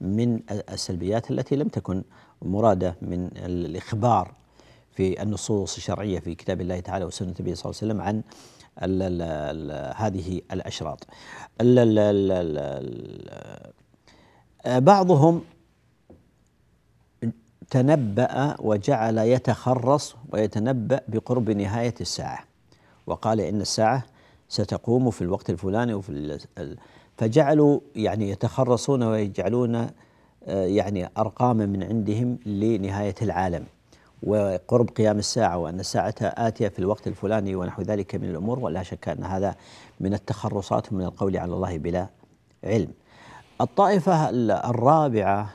من 0.00 0.40
السلبيات 0.50 1.30
التي 1.30 1.56
لم 1.56 1.68
تكن 1.68 2.02
مرادة 2.42 2.94
من 3.02 3.30
الإخبار 3.36 4.32
في 4.92 5.22
النصوص 5.22 5.76
الشرعية 5.76 6.18
في 6.18 6.34
كتاب 6.34 6.60
الله 6.60 6.80
تعالى 6.80 7.04
وسنة 7.04 7.34
النبي 7.38 7.54
صلى 7.54 7.70
الله 7.70 7.80
عليه 7.82 7.92
وسلم 7.92 8.00
عن 8.00 8.22
ال 8.82 9.02
ال 9.02 9.22
ال 9.22 9.94
هذه 9.96 10.40
الأشراط. 10.52 11.06
بعضهم 14.66 15.42
تنبأ 17.70 18.56
وجعل 18.58 19.18
يتخرص 19.18 20.16
ويتنبأ 20.32 21.00
بقرب 21.08 21.50
نهاية 21.50 21.94
الساعة. 22.00 22.38
وقال 23.06 23.40
إن 23.40 23.60
الساعة 23.60 24.04
ستقوم 24.48 25.10
في 25.10 25.22
الوقت 25.22 25.50
الفلاني 25.50 25.94
وفي 25.94 26.38
فجعلوا 27.16 27.80
يعني 27.96 28.30
يتخرصون 28.30 29.02
ويجعلون 29.02 29.74
آه، 30.46 30.64
يعني 30.64 31.10
أرقاما 31.18 31.66
من 31.66 31.82
عندهم 31.82 32.38
لنهاية 32.46 33.14
العالم. 33.22 33.64
وقرب 34.22 34.88
قيام 34.88 35.18
الساعة 35.18 35.58
وأن 35.58 35.80
الساعة 35.80 36.14
آتية 36.22 36.68
في 36.68 36.78
الوقت 36.78 37.06
الفلاني 37.06 37.54
ونحو 37.54 37.82
ذلك 37.82 38.14
من 38.14 38.24
الأمور 38.24 38.58
ولا 38.58 38.82
شك 38.82 39.08
أن 39.08 39.24
هذا 39.24 39.54
من 40.00 40.14
التخرصات 40.14 40.92
من 40.92 41.04
القول 41.04 41.36
على 41.36 41.52
الله 41.54 41.78
بلا 41.78 42.08
علم. 42.64 42.92
الطائفة 43.60 44.30
الرابعة 44.70 45.50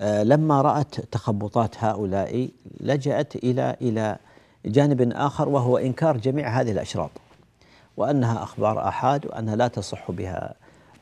لما 0.00 0.62
رأت 0.62 1.00
تخبطات 1.00 1.74
هؤلاء 1.78 2.48
لجأت 2.80 3.36
إلى 3.36 3.76
إلى 3.80 4.16
جانب 4.66 5.12
آخر 5.12 5.48
وهو 5.48 5.78
إنكار 5.78 6.16
جميع 6.16 6.60
هذه 6.60 6.72
الأشراط 6.72 7.10
وأنها 7.96 8.42
أخبار 8.42 8.88
آحاد 8.88 9.26
وأنها 9.26 9.56
لا 9.56 9.68
تصح 9.68 10.10
بها 10.10 10.54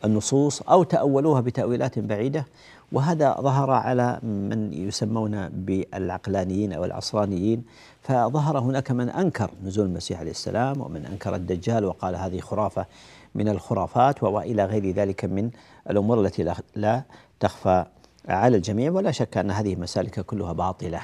النصوص 0.04 0.62
أو 0.62 0.82
تأولوها 0.82 1.40
بتأويلات 1.40 1.98
بعيدة 1.98 2.46
وهذا 2.92 3.36
ظهر 3.40 3.70
على 3.70 4.18
من 4.22 4.72
يسمون 4.72 5.48
بالعقلانيين 5.48 6.72
أو 6.72 6.84
العصرانيين 6.84 7.64
فظهر 8.02 8.58
هناك 8.58 8.90
من 8.90 9.08
أنكر 9.08 9.50
نزول 9.64 9.86
المسيح 9.86 10.20
عليه 10.20 10.30
السلام 10.30 10.80
ومن 10.80 11.06
أنكر 11.06 11.34
الدجال 11.34 11.84
وقال 11.84 12.16
هذه 12.16 12.40
خرافة 12.40 12.86
من 13.34 13.48
الخرافات 13.48 14.22
وإلى 14.22 14.64
غير 14.64 14.90
ذلك 14.90 15.24
من 15.24 15.50
الأمور 15.90 16.20
التي 16.20 16.54
لا 16.76 17.02
تخفى 17.40 17.84
على 18.28 18.56
الجميع 18.56 18.92
ولا 18.92 19.10
شك 19.10 19.36
أن 19.36 19.50
هذه 19.50 19.76
مسالك 19.76 20.20
كلها 20.20 20.52
باطلة 20.52 21.00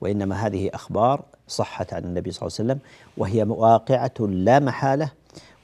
وإنما 0.00 0.46
هذه 0.46 0.70
أخبار 0.74 1.22
صحت 1.48 1.92
عن 1.92 2.04
النبي 2.04 2.30
صلى 2.30 2.46
الله 2.46 2.58
عليه 2.58 2.64
وسلم 2.64 2.78
وهي 3.16 3.42
واقعة 3.42 4.14
لا 4.20 4.58
محالة 4.58 5.10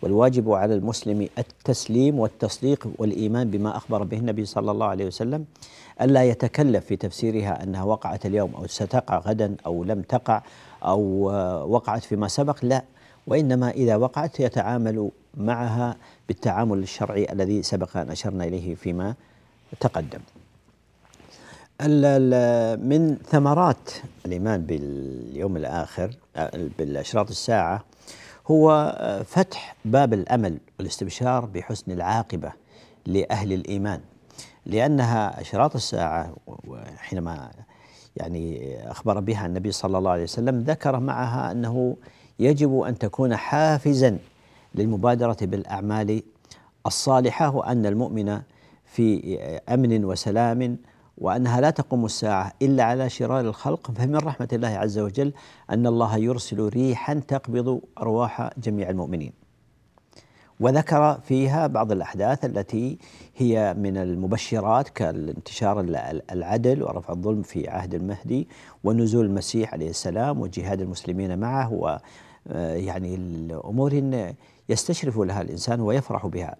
والواجب 0.02 0.52
على 0.52 0.74
المسلم 0.74 1.28
التسليم 1.38 2.18
والتصديق 2.18 2.88
والإيمان 2.98 3.50
بما 3.50 3.76
أخبر 3.76 4.02
به 4.02 4.16
النبي 4.16 4.44
صلى 4.44 4.70
الله 4.70 4.86
عليه 4.86 5.06
وسلم 5.06 5.44
ألا 6.00 6.24
يتكلف 6.24 6.86
في 6.86 6.96
تفسيرها 6.96 7.62
أنها 7.62 7.84
وقعت 7.84 8.26
اليوم 8.26 8.54
أو 8.54 8.66
ستقع 8.66 9.18
غدا 9.18 9.56
أو 9.66 9.84
لم 9.84 10.02
تقع 10.02 10.42
أو 10.84 11.00
وقعت 11.70 12.04
فيما 12.04 12.28
سبق 12.28 12.64
لا 12.64 12.84
وإنما 13.26 13.70
إذا 13.70 13.96
وقعت 13.96 14.40
يتعامل 14.40 15.10
معها 15.34 15.96
بالتعامل 16.28 16.78
الشرعي 16.78 17.32
الذي 17.32 17.62
سبق 17.62 17.96
أن 17.96 18.10
أشرنا 18.10 18.44
إليه 18.44 18.74
فيما 18.74 19.14
تقدم. 19.80 20.20
من 21.82 23.16
ثمرات 23.30 23.90
الإيمان 24.26 24.62
باليوم 24.62 25.56
الآخر 25.56 26.16
بالأشراط 26.78 27.30
الساعة 27.30 27.84
هو 28.46 28.96
فتح 29.26 29.76
باب 29.84 30.12
الأمل 30.12 30.58
والاستبشار 30.78 31.44
بحسن 31.44 31.92
العاقبة 31.92 32.52
لأهل 33.06 33.52
الإيمان. 33.52 34.00
لأنها 34.66 35.40
أشراط 35.40 35.74
الساعة 35.74 36.36
حينما 36.96 37.50
يعني 38.16 38.76
أخبر 38.90 39.20
بها 39.20 39.46
النبي 39.46 39.72
صلى 39.72 39.98
الله 39.98 40.10
عليه 40.10 40.22
وسلم 40.22 40.60
ذكر 40.60 41.00
معها 41.00 41.52
أنه 41.52 41.96
يجب 42.38 42.80
أن 42.80 42.98
تكون 42.98 43.36
حافزا 43.36 44.18
للمبادرة 44.74 45.36
بالأعمال 45.42 46.22
الصالحة 46.86 47.56
وأن 47.56 47.86
المؤمن 47.86 48.40
في 48.84 49.38
أمن 49.68 50.04
وسلام 50.04 50.76
وأنها 51.18 51.60
لا 51.60 51.70
تقوم 51.70 52.04
الساعة 52.04 52.52
إلا 52.62 52.84
على 52.84 53.10
شرار 53.10 53.40
الخلق. 53.40 53.90
فمن 53.90 54.16
رحمة 54.16 54.48
الله 54.52 54.68
عز 54.68 54.98
وجل 54.98 55.32
أن 55.70 55.86
الله 55.86 56.16
يرسل 56.16 56.68
ريحا 56.68 57.14
تقبض 57.14 57.80
أرواح 57.98 58.50
جميع 58.58 58.90
المؤمنين. 58.90 59.32
وذكر 60.60 61.20
فيها 61.20 61.66
بعض 61.66 61.92
الأحداث 61.92 62.44
التي 62.44 62.98
هي 63.36 63.74
من 63.78 63.96
المبشرات 63.96 64.88
كالانتشار 64.88 65.80
العدل 66.32 66.82
ورفع 66.82 67.12
الظلم 67.12 67.42
في 67.42 67.68
عهد 67.68 67.94
المهدي 67.94 68.48
ونزول 68.84 69.26
المسيح 69.26 69.72
عليه 69.72 69.90
السلام 69.90 70.40
وجهاد 70.40 70.80
المسلمين 70.80 71.38
معه 71.38 71.72
و 71.72 71.98
يعني 72.56 73.14
الأمور 73.14 74.02
يستشرف 74.68 75.18
لها 75.18 75.42
الإنسان 75.42 75.80
ويفرح 75.80 76.26
بها. 76.26 76.56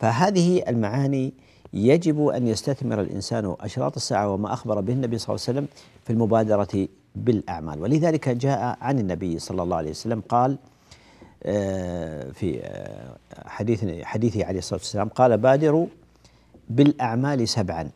فهذه 0.00 0.62
المعاني 0.68 1.34
يجب 1.72 2.26
أن 2.26 2.46
يستثمر 2.46 3.00
الإنسان 3.00 3.56
أشراط 3.60 3.96
الساعة 3.96 4.28
وما 4.28 4.52
أخبر 4.52 4.80
به 4.80 4.92
النبي 4.92 5.18
صلى 5.18 5.34
الله 5.34 5.46
عليه 5.48 5.58
وسلم 5.58 5.68
في 6.04 6.12
المبادرة 6.12 6.88
بالأعمال. 7.14 7.82
ولذلك 7.82 8.28
جاء 8.28 8.78
عن 8.80 8.98
النبي 8.98 9.38
صلى 9.38 9.62
الله 9.62 9.76
عليه 9.76 9.90
وسلم 9.90 10.20
قال 10.28 10.58
آه، 11.42 12.30
في 12.30 12.60
آه، 12.62 13.16
حديث 13.46 14.04
حديثه 14.04 14.44
عليه 14.44 14.58
الصلاة 14.58 14.80
والسلام 14.80 15.08
قال 15.08 15.38
بادروا 15.38 15.86
بالأعمال 16.70 17.48
سبعا. 17.48 17.90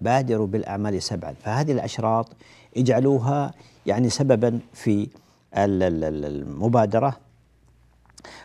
بادروا 0.00 0.46
بالأعمال 0.46 1.02
سبعا. 1.02 1.34
فهذه 1.44 1.72
الأشراط 1.72 2.28
اجعلوها 2.76 3.54
يعني 3.86 4.10
سببا 4.10 4.60
في 4.72 5.08
المبادرة. 5.54 7.16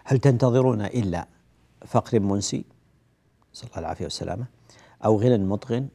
هل 0.04 0.20
تنتظرون 0.20 0.82
إلا 0.82 1.28
فقر 1.88 2.20
منسي؟ 2.20 2.64
صلى 3.54 3.68
الله 3.68 3.80
العافية 3.80 4.04
والسلامة 4.04 4.46
أو 5.06 5.20
غنى 5.22 5.38
مطغن 5.38 5.88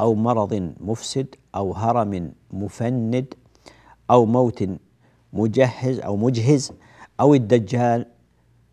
أو 0.00 0.14
مرض 0.14 0.72
مفسد 0.80 1.34
أو 1.54 1.72
هرم 1.72 2.32
مفند 2.50 3.34
أو 4.10 4.26
موت 4.26 4.68
مجهز 5.32 6.00
أو 6.00 6.16
مجهز 6.16 6.72
أو 7.20 7.34
الدجال 7.34 8.06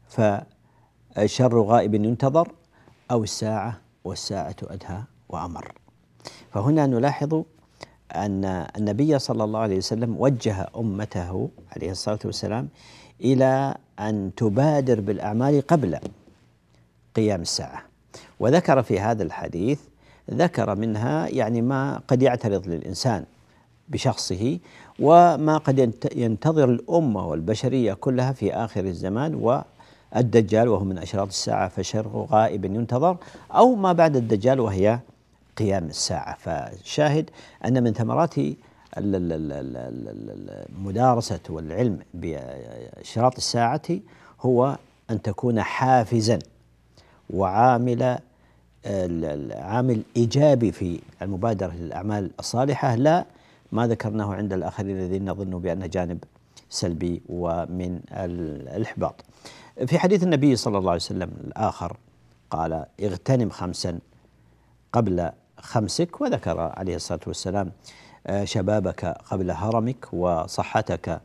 فشر 0.07 1.61
غائب 1.61 1.93
ينتظر 1.95 2.51
أو 3.11 3.23
الساعة 3.23 3.81
والساعة 4.03 4.55
أدهى 4.63 5.03
وأمر. 5.29 5.71
فهنا 6.51 6.87
نلاحظ 6.87 7.43
أن 8.15 8.45
النبي 8.77 9.19
صلى 9.19 9.43
الله 9.43 9.59
عليه 9.59 9.77
وسلم 9.77 10.15
وجه 10.19 10.67
أمته 10.77 11.49
عليه 11.75 11.91
الصلاة 11.91 12.19
والسلام 12.25 12.69
إلى 13.21 13.75
أن 13.99 14.31
تبادر 14.37 15.01
بالأعمال 15.01 15.67
قبل 15.67 15.99
قيام 17.15 17.41
الساعة. 17.41 17.94
وذكر 18.39 18.83
في 18.83 18.99
هذا 18.99 19.23
الحديث 19.23 19.79
ذكر 20.31 20.75
منها 20.75 21.27
يعني 21.27 21.61
ما 21.61 22.01
قد 22.07 22.21
يعترض 22.21 22.67
للإنسان 22.67 23.25
بشخصه 23.89 24.59
وما 24.99 25.57
قد 25.57 25.93
ينتظر 26.15 26.69
الأمة 26.69 27.27
والبشرية 27.27 27.93
كلها 27.93 28.31
في 28.31 28.53
آخر 28.53 28.85
الزمان 28.85 29.35
والدجال 29.35 30.67
وهو 30.67 30.83
من 30.83 30.97
أشراط 30.97 31.27
الساعة 31.27 31.67
فشر 31.67 32.07
غائب 32.31 32.65
ينتظر 32.65 33.17
أو 33.51 33.75
ما 33.75 33.93
بعد 33.93 34.15
الدجال 34.15 34.59
وهي 34.59 34.99
قيام 35.57 35.85
الساعة. 35.85 36.37
فشاهد 36.37 37.29
أن 37.65 37.83
من 37.83 37.93
ثمرات 37.93 38.35
المدارسة 40.77 41.39
والعلم 41.49 41.99
بأشراط 42.13 43.35
الساعة 43.37 43.81
هو 44.41 44.77
أن 45.11 45.21
تكون 45.21 45.61
حافزا 45.61 46.39
وعامل 47.29 48.19
عامل 49.51 50.01
إيجابي 50.17 50.71
في 50.71 50.99
المبادرة 51.21 51.71
للأعمال 51.71 52.31
الصالحة. 52.39 52.95
لا 52.95 53.25
ما 53.71 53.87
ذكرناه 53.87 54.33
عند 54.33 54.53
الآخرين 54.53 54.97
الذين 54.97 55.29
نظن 55.29 55.59
بأنه 55.59 55.85
جانب 55.85 56.23
سلبي 56.69 57.21
ومن 57.29 57.99
الإحباط. 58.11 59.25
في 59.87 59.99
حديث 59.99 60.23
النبي 60.23 60.55
صلى 60.55 60.77
الله 60.77 60.91
عليه 60.91 61.01
وسلم 61.01 61.31
الآخر 61.43 61.97
قال 62.51 62.85
اغتنم 63.03 63.49
خمسا 63.49 63.99
قبل 64.93 65.29
خمسك 65.59 66.21
وذكر 66.21 66.59
عليه 66.59 66.95
الصلاة 66.95 67.19
والسلام 67.27 67.71
آه، 68.27 68.43
شبابك 68.43 69.05
قبل 69.05 69.51
هرمك 69.51 70.13
وصحتك 70.13 71.21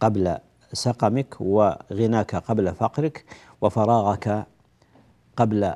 قبل 0.00 0.38
سقمك 0.72 1.40
وغناك 1.40 2.36
قبل 2.36 2.74
فقرك 2.74 3.24
وفراغك 3.60 4.46
قبل 5.36 5.74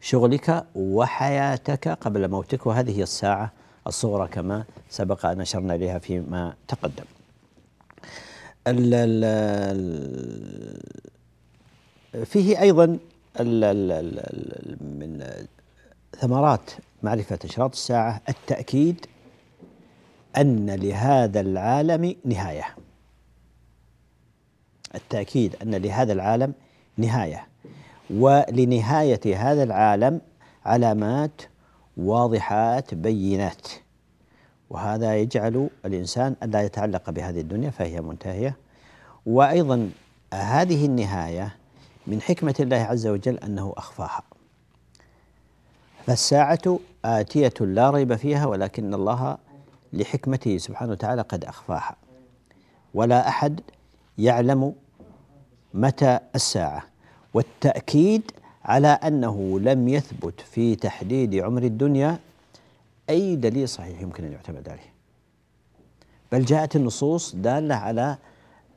شغلك 0.00 0.66
وحياتك 0.74 1.88
قبل 1.88 2.28
موتك 2.28 2.66
وهذه 2.66 2.98
هي 2.98 3.02
الساعة 3.02 3.52
الصغرى 3.86 4.28
كما 4.28 4.64
سبق 4.90 5.26
أن 5.26 5.40
أشرنا 5.40 5.74
إليها 5.74 5.98
فيما 5.98 6.54
تقدم. 6.68 7.04
فيه 12.24 12.60
أيضا 12.60 12.98
من 14.80 15.24
ثمرات 16.18 16.70
معرفة 17.02 17.38
أشراط 17.44 17.72
الساعة 17.72 18.20
التأكيد 18.28 19.06
أن 20.36 20.70
لهذا 20.70 21.40
العالم 21.40 22.16
نهاية. 22.24 22.64
التأكيد 24.94 25.56
أن 25.62 25.74
لهذا 25.74 26.12
العالم 26.12 26.54
نهاية. 26.96 27.47
ولنهاية 28.10 29.36
هذا 29.36 29.62
العالم 29.62 30.20
علامات 30.64 31.42
واضحات 31.96 32.94
بينات. 32.94 33.68
وهذا 34.70 35.16
يجعل 35.16 35.70
الإنسان 35.84 36.36
ألا 36.42 36.62
يتعلق 36.62 37.10
بهذه 37.10 37.40
الدنيا 37.40 37.70
فهي 37.70 38.00
منتهية. 38.00 38.56
وأيضا 39.26 39.90
هذه 40.34 40.86
النهاية 40.86 41.56
من 42.06 42.20
حكمة 42.20 42.54
الله 42.60 42.76
عز 42.76 43.06
وجل 43.06 43.38
أنه 43.38 43.72
أخفاها. 43.76 44.22
فالساعة 46.06 46.78
آتية 47.04 47.54
لا 47.60 47.90
ريب 47.90 48.14
فيها 48.14 48.46
ولكن 48.46 48.94
الله 48.94 49.38
لحكمته 49.92 50.58
سبحانه 50.58 50.92
وتعالى 50.92 51.22
قد 51.22 51.44
أخفاها. 51.44 51.96
ولا 52.94 53.28
أحد 53.28 53.60
يعلم 54.18 54.74
متى 55.74 56.18
الساعة. 56.34 56.87
والتأكيد 57.34 58.30
على 58.64 58.88
أنه 58.88 59.60
لم 59.60 59.88
يثبت 59.88 60.40
في 60.40 60.76
تحديد 60.76 61.34
عمر 61.34 61.62
الدنيا 61.62 62.18
أي 63.10 63.36
دليل 63.36 63.68
صحيح 63.68 64.00
يمكن 64.00 64.24
أن 64.24 64.32
يعتمد 64.32 64.68
عليه. 64.68 64.92
بل 66.32 66.44
جاءت 66.44 66.76
النصوص 66.76 67.34
دالة 67.34 67.74
على 67.74 68.16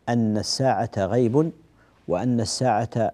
أن 0.09 0.37
الساعة 0.37 0.91
غيب 0.97 1.51
وأن 2.07 2.41
الساعة 2.41 3.11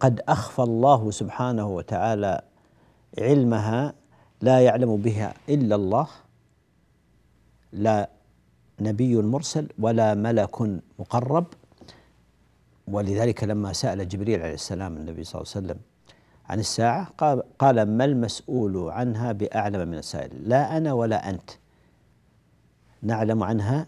قد 0.00 0.20
أخفى 0.28 0.62
الله 0.62 1.10
سبحانه 1.10 1.66
وتعالى 1.66 2.40
علمها 3.18 3.94
لا 4.40 4.60
يعلم 4.60 4.96
بها 4.96 5.34
إلا 5.48 5.74
الله 5.76 6.08
لا 7.72 8.08
نبي 8.80 9.16
مرسل 9.16 9.68
ولا 9.78 10.14
ملك 10.14 10.80
مقرب. 10.98 11.46
ولذلك 12.88 13.44
لما 13.44 13.72
سأل 13.72 14.08
جبريل 14.08 14.42
عليه 14.42 14.54
السلام 14.54 14.96
النبي 14.96 15.24
صلى 15.24 15.40
الله 15.42 15.52
عليه 15.54 15.66
وسلم 15.66 15.80
عن 16.48 16.60
الساعة 16.60 17.08
قال, 17.18 17.42
قال 17.58 17.82
ما 17.96 18.04
المسؤول 18.04 18.90
عنها 18.90 19.32
بأعلم 19.32 19.88
من 19.88 19.98
السائل؟ 19.98 20.30
لا 20.48 20.76
أنا 20.76 20.92
ولا 20.92 21.30
أنت 21.30 21.50
نعلم 23.02 23.42
عنها 23.42 23.86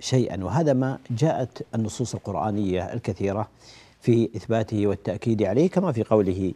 شيئا. 0.00 0.44
وهذا 0.44 0.72
ما 0.72 0.98
جاءت 1.10 1.66
النصوص 1.74 2.14
القرآنية 2.14 2.92
الكثيرة 2.92 3.48
في 4.00 4.30
إثباته 4.36 4.86
والتأكيد 4.86 5.42
عليه 5.42 5.70
كما 5.70 5.92
في 5.92 6.02
قوله 6.02 6.54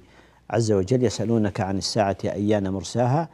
عز 0.51 0.73
وجل 0.73 1.05
يسألونك 1.05 1.61
عن 1.61 1.79
الساعة 1.79 2.17
أيان 2.25 2.73
مرساها؟ 2.73 3.29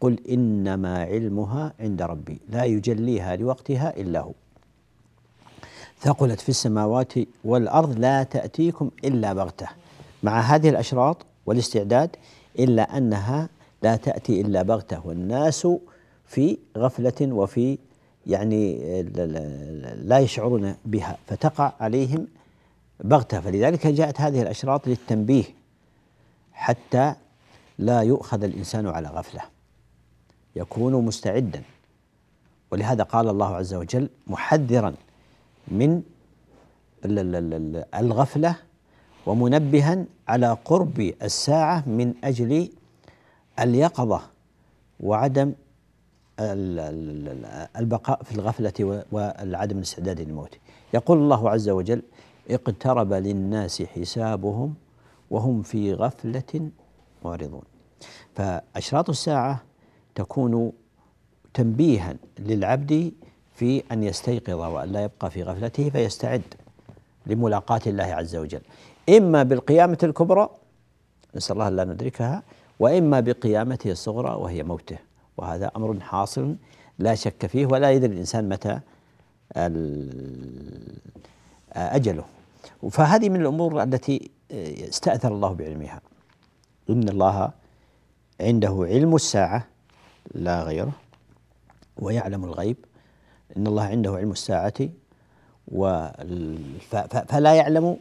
قل 0.00 0.18
إنما 0.28 1.02
علمها 1.02 1.72
عند 1.80 2.02
ربي 2.02 2.40
لا 2.48 2.64
يجليها 2.64 3.36
لوقتها 3.36 3.96
إلا 3.96 4.20
هو. 4.20 4.32
ثقلت 6.00 6.40
في 6.40 6.48
السماوات 6.48 7.12
والأرض 7.44 7.98
لا 7.98 8.22
تأتيكم 8.22 8.90
إلا 9.04 9.32
بغتة. 9.32 9.68
مع 10.22 10.40
هذه 10.40 10.68
الأشراط 10.68 11.16
والاستعداد 11.46 12.16
إلا 12.58 12.96
أنها 12.96 13.48
لا 13.82 13.96
تأتي 13.96 14.40
إلا 14.40 14.62
بغتة. 14.62 15.06
والناس 15.06 15.68
في 16.26 16.58
غفلة 16.78 17.32
وفي 17.32 17.78
يعني 18.26 19.02
لا 20.02 20.18
يشعرون 20.18 20.74
بها 20.84 21.18
فتقع 21.26 21.72
عليهم 21.80 22.26
بغتة. 23.00 23.40
فلذلك 23.40 23.86
جاءت 23.86 24.20
هذه 24.20 24.42
الأشراط 24.42 24.88
للتنبيه 24.88 25.44
حتى 26.52 27.14
لا 27.78 28.00
يؤخذ 28.00 28.44
الإنسان 28.44 28.86
على 28.86 29.08
غفلة. 29.08 29.40
يكون 30.56 31.04
مستعدا. 31.04 31.62
ولهذا 32.70 33.02
قال 33.02 33.28
الله 33.28 33.56
عز 33.56 33.74
وجل 33.74 34.08
محذرا. 34.26 34.94
من 35.68 36.02
الغفلة 37.94 38.56
ومنبها 39.26 40.04
على 40.28 40.56
قرب 40.64 41.00
الساعة 41.22 41.88
من 41.88 42.14
أجل 42.24 42.70
اليقظة 43.60 44.20
وعدم 45.00 45.52
البقاء 47.76 48.22
في 48.22 48.32
الغفلة 48.34 49.04
وعدم 49.12 49.78
الاستعداد 49.78 50.20
للموت. 50.20 50.58
يقول 50.94 51.18
الله 51.18 51.50
عز 51.50 51.68
وجل 51.68 52.02
اقترب 52.50 53.12
للناس 53.12 53.82
حسابهم 53.82 54.74
وهم 55.30 55.62
في 55.62 55.94
غفلة 55.94 56.70
معرضون. 57.24 57.62
فأشراط 58.34 59.08
الساعة 59.10 59.62
تكون 60.14 60.72
تنبيها 61.54 62.14
للعبد 62.38 63.12
في 63.56 63.82
أن 63.92 64.02
يستيقظ 64.02 64.60
وأن 64.60 64.92
لا 64.92 65.02
يبقى 65.04 65.30
في 65.30 65.42
غفلته 65.42 65.90
فيستعد 65.90 66.42
لملاقاة 67.26 67.80
الله 67.86 68.04
عز 68.04 68.36
وجل. 68.36 68.60
إما 69.08 69.42
بالقيامة 69.42 69.98
الكبرى 70.02 70.48
نسأل 71.34 71.52
الله 71.52 71.68
لا 71.68 71.84
ندركها 71.84 72.42
وإما 72.80 73.20
بقيامته 73.20 73.90
الصغرى 73.90 74.34
وهي 74.34 74.62
موته. 74.62 74.98
وهذا 75.36 75.70
أمر 75.76 76.00
حاصل 76.00 76.56
لا 76.98 77.14
شك 77.14 77.46
فيه 77.46 77.66
ولا 77.66 77.90
يدري 77.90 78.12
الإنسان 78.12 78.48
متى 78.48 78.80
أجله. 81.72 82.24
فهذه 82.90 83.28
من 83.28 83.40
الأمور 83.40 83.82
التي 83.82 84.30
استأثر 84.88 85.32
الله 85.32 85.52
بعلمها. 85.52 86.00
إن 86.90 87.08
الله 87.08 87.50
عنده 88.40 88.86
علم 88.88 89.14
الساعة 89.14 89.66
لا 90.34 90.62
غيره 90.62 90.92
ويعلم 91.98 92.44
الغيب. 92.44 92.76
إن 93.56 93.66
الله 93.66 93.82
عنده 93.82 94.12
علم 94.12 94.30
الساعة 94.30 94.88
فلا 97.28 97.54
يعلم 97.54 97.96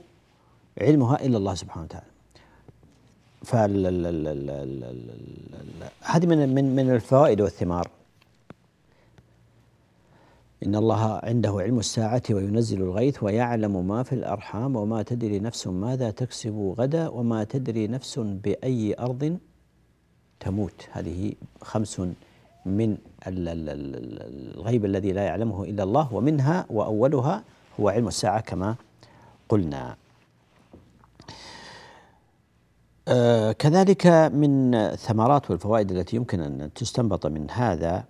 علمها 0.81 1.25
إلا 1.25 1.37
الله 1.37 1.55
سبحانه 1.55 1.85
وتعالى 1.85 2.15
هذه 6.01 6.25
من 6.25 6.55
من 6.55 6.75
من 6.75 6.91
الفوائد 6.91 7.41
والثمار 7.41 7.89
إن 10.65 10.75
الله 10.75 11.19
عنده 11.23 11.51
علم 11.59 11.79
الساعة 11.79 12.23
وينزل 12.29 12.81
الغيث 12.81 13.23
ويعلم 13.23 13.87
ما 13.87 14.03
في 14.03 14.13
الأرحام 14.13 14.75
وما 14.75 15.03
تدري 15.03 15.39
نفس 15.39 15.67
ماذا 15.67 16.11
تكسب 16.11 16.75
غدا 16.77 17.07
وما 17.07 17.43
تدري 17.43 17.87
نفس 17.87 18.19
بأي 18.19 18.95
أرض 18.99 19.37
تموت 20.39 20.87
هذه 20.91 21.33
خمس 21.61 22.01
من 22.65 22.97
الغيب 23.27 24.85
الذي 24.85 25.11
لا 25.11 25.23
يعلمه 25.23 25.63
إلا 25.63 25.83
الله 25.83 26.13
ومنها 26.13 26.65
وأولها 26.69 27.43
هو 27.79 27.89
علم 27.89 28.07
الساعة 28.07 28.39
كما 28.39 28.75
قلنا. 29.49 29.95
آه 33.07 33.51
كذلك 33.51 34.07
من 34.33 34.75
الثمرات 34.75 35.51
والفوائد 35.51 35.91
التي 35.91 36.15
يمكن 36.15 36.39
أن 36.39 36.73
تستنبط 36.75 37.25
من 37.25 37.51
هذا 37.51 38.03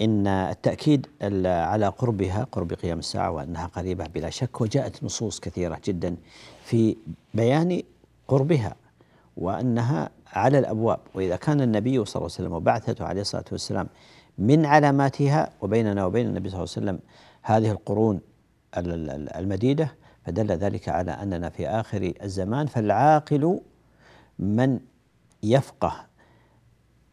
إن 0.00 0.26
التأكيد 0.26 1.06
على 1.46 1.86
قربها 1.88 2.46
قرب 2.52 2.72
قيام 2.72 2.98
الساعة 2.98 3.30
وأنها 3.30 3.66
قريبة 3.66 4.06
بلا 4.06 4.30
شك 4.30 4.60
وجاءت 4.60 5.04
نصوص 5.04 5.40
كثيرة 5.40 5.80
جدا 5.84 6.16
في 6.64 6.96
بيان 7.34 7.82
قربها. 8.28 8.76
وأنها 9.38 10.10
على 10.32 10.58
الأبواب. 10.58 11.00
وإذا 11.14 11.36
كان 11.36 11.60
النبي 11.60 12.04
صلى 12.04 12.20
الله 12.20 12.34
عليه 12.34 12.44
وسلم 12.44 12.52
وبعثته 12.52 13.04
عليه 13.04 13.20
الصلاة 13.20 13.44
والسلام 13.52 13.88
من 14.38 14.66
علاماتها 14.66 15.50
وبيننا 15.60 16.04
وبين 16.04 16.26
النبي 16.26 16.48
صلى 16.48 16.58
الله 16.58 16.72
عليه 16.76 16.86
وسلم 16.86 16.98
هذه 17.42 17.70
القرون 17.70 18.20
المديدة 19.36 19.94
فدل 20.24 20.50
ذلك 20.50 20.88
على 20.88 21.10
أننا 21.10 21.48
في 21.48 21.68
آخر 21.68 22.12
الزمان 22.22 22.66
فالعاقل 22.66 23.60
من 24.38 24.80
يفقه 25.42 26.06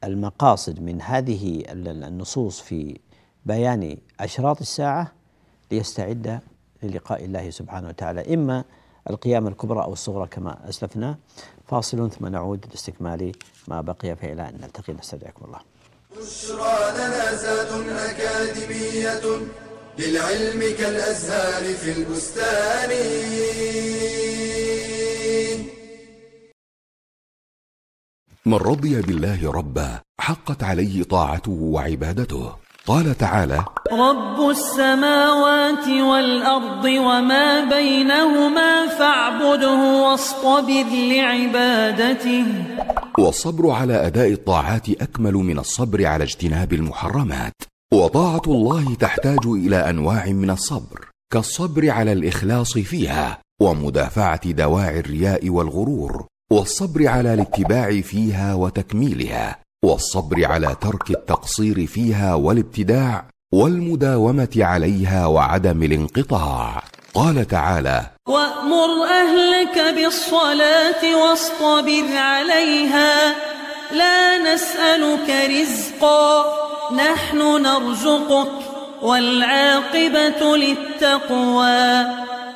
المقاصد 0.04 0.80
من 0.80 1.02
هذه 1.02 1.64
النصوص 1.70 2.62
في 2.62 3.00
بيان 3.46 3.98
أشراط 4.20 4.62
الساعة 4.62 5.12
ليستعد 5.72 6.40
للقاء 6.84 7.26
الله 7.26 7.50
سبحانه 7.50 7.88
وتعالى. 7.88 8.34
إما 8.34 8.64
القيامة 9.10 9.50
الكبرى 9.50 9.84
أو 9.84 9.94
الصغرى 9.94 10.28
كما 10.28 10.70
أسلفنا. 10.70 11.18
فاصل 11.68 12.12
ثم 12.12 12.28
نعود 12.28 12.66
لاستكمال 12.72 13.32
ما 13.68 13.82
بقي 13.82 14.16
فإلى 14.16 14.50
أن 14.50 14.58
نلتقي. 14.62 14.94
نستودعكم 14.94 15.46
الله. 15.46 15.60
بشرى 16.18 16.92
لنا 16.98 18.12
أكاديمية 18.12 19.26
للعلم 20.00 20.60
كالأزهار 20.78 21.74
في 21.74 21.92
البستان. 21.92 22.92
من 28.46 28.54
رضي 28.54 29.02
بالله 29.02 29.52
ربا 29.52 30.02
حقت 30.20 30.64
عليه 30.64 31.04
طاعته 31.04 31.52
وعبادته. 31.52 32.65
قال 32.88 33.18
تعالى 33.18 33.66
رب 33.92 34.50
السماوات 34.50 35.88
والأرض 35.88 36.86
وما 36.86 37.70
بينهما 37.70 38.88
فاعبده 38.88 40.02
واصطبر 40.04 40.86
لعبادته. 40.94 42.46
والصبر 43.20 43.70
على 43.70 44.08
أداء 44.08 44.32
الطاعات 44.32 44.90
أكمل 44.90 45.34
من 45.34 45.60
الصبر 45.60 46.06
على 46.06 46.24
اجتناب 46.24 46.74
المحرمات. 46.74 47.54
وطاعة 47.94 48.42
الله 48.48 48.96
تحتاج 48.96 49.46
إلى 49.46 49.90
أنواع 49.90 50.26
من 50.26 50.50
الصبر 50.50 51.10
كالصبر 51.34 51.90
على 51.90 52.12
الإخلاص 52.12 52.78
فيها 52.78 53.40
ومدافعة 53.62 54.52
دواعي 54.52 55.00
الرياء 55.00 55.50
والغرور 55.50 56.26
والصبر 56.52 57.08
على 57.08 57.34
الاتباع 57.34 58.02
فيها 58.02 58.54
وتكميلها. 58.54 59.65
والصبر 59.86 60.46
على 60.46 60.76
ترك 60.82 61.10
التقصير 61.10 61.88
فيها 61.88 62.34
والابتداع 62.34 63.26
والمداومة 63.54 64.56
عليها 64.58 65.26
وعدم 65.26 65.84
الانقطاع. 65.84 66.84
قال 67.14 67.48
تعالى 67.48 68.06
وأمر 68.28 68.90
أهلك 69.22 69.96
بالصلاة 69.96 71.02
واصطبر 71.22 72.18
عليها 72.18 73.36
لا 73.92 74.54
نسألك 74.54 75.30
رزقا 75.30 76.46
نحن 76.96 77.38
نرزقك 77.62 78.52
والعاقبة 79.02 80.58
للتقوى. 80.58 82.06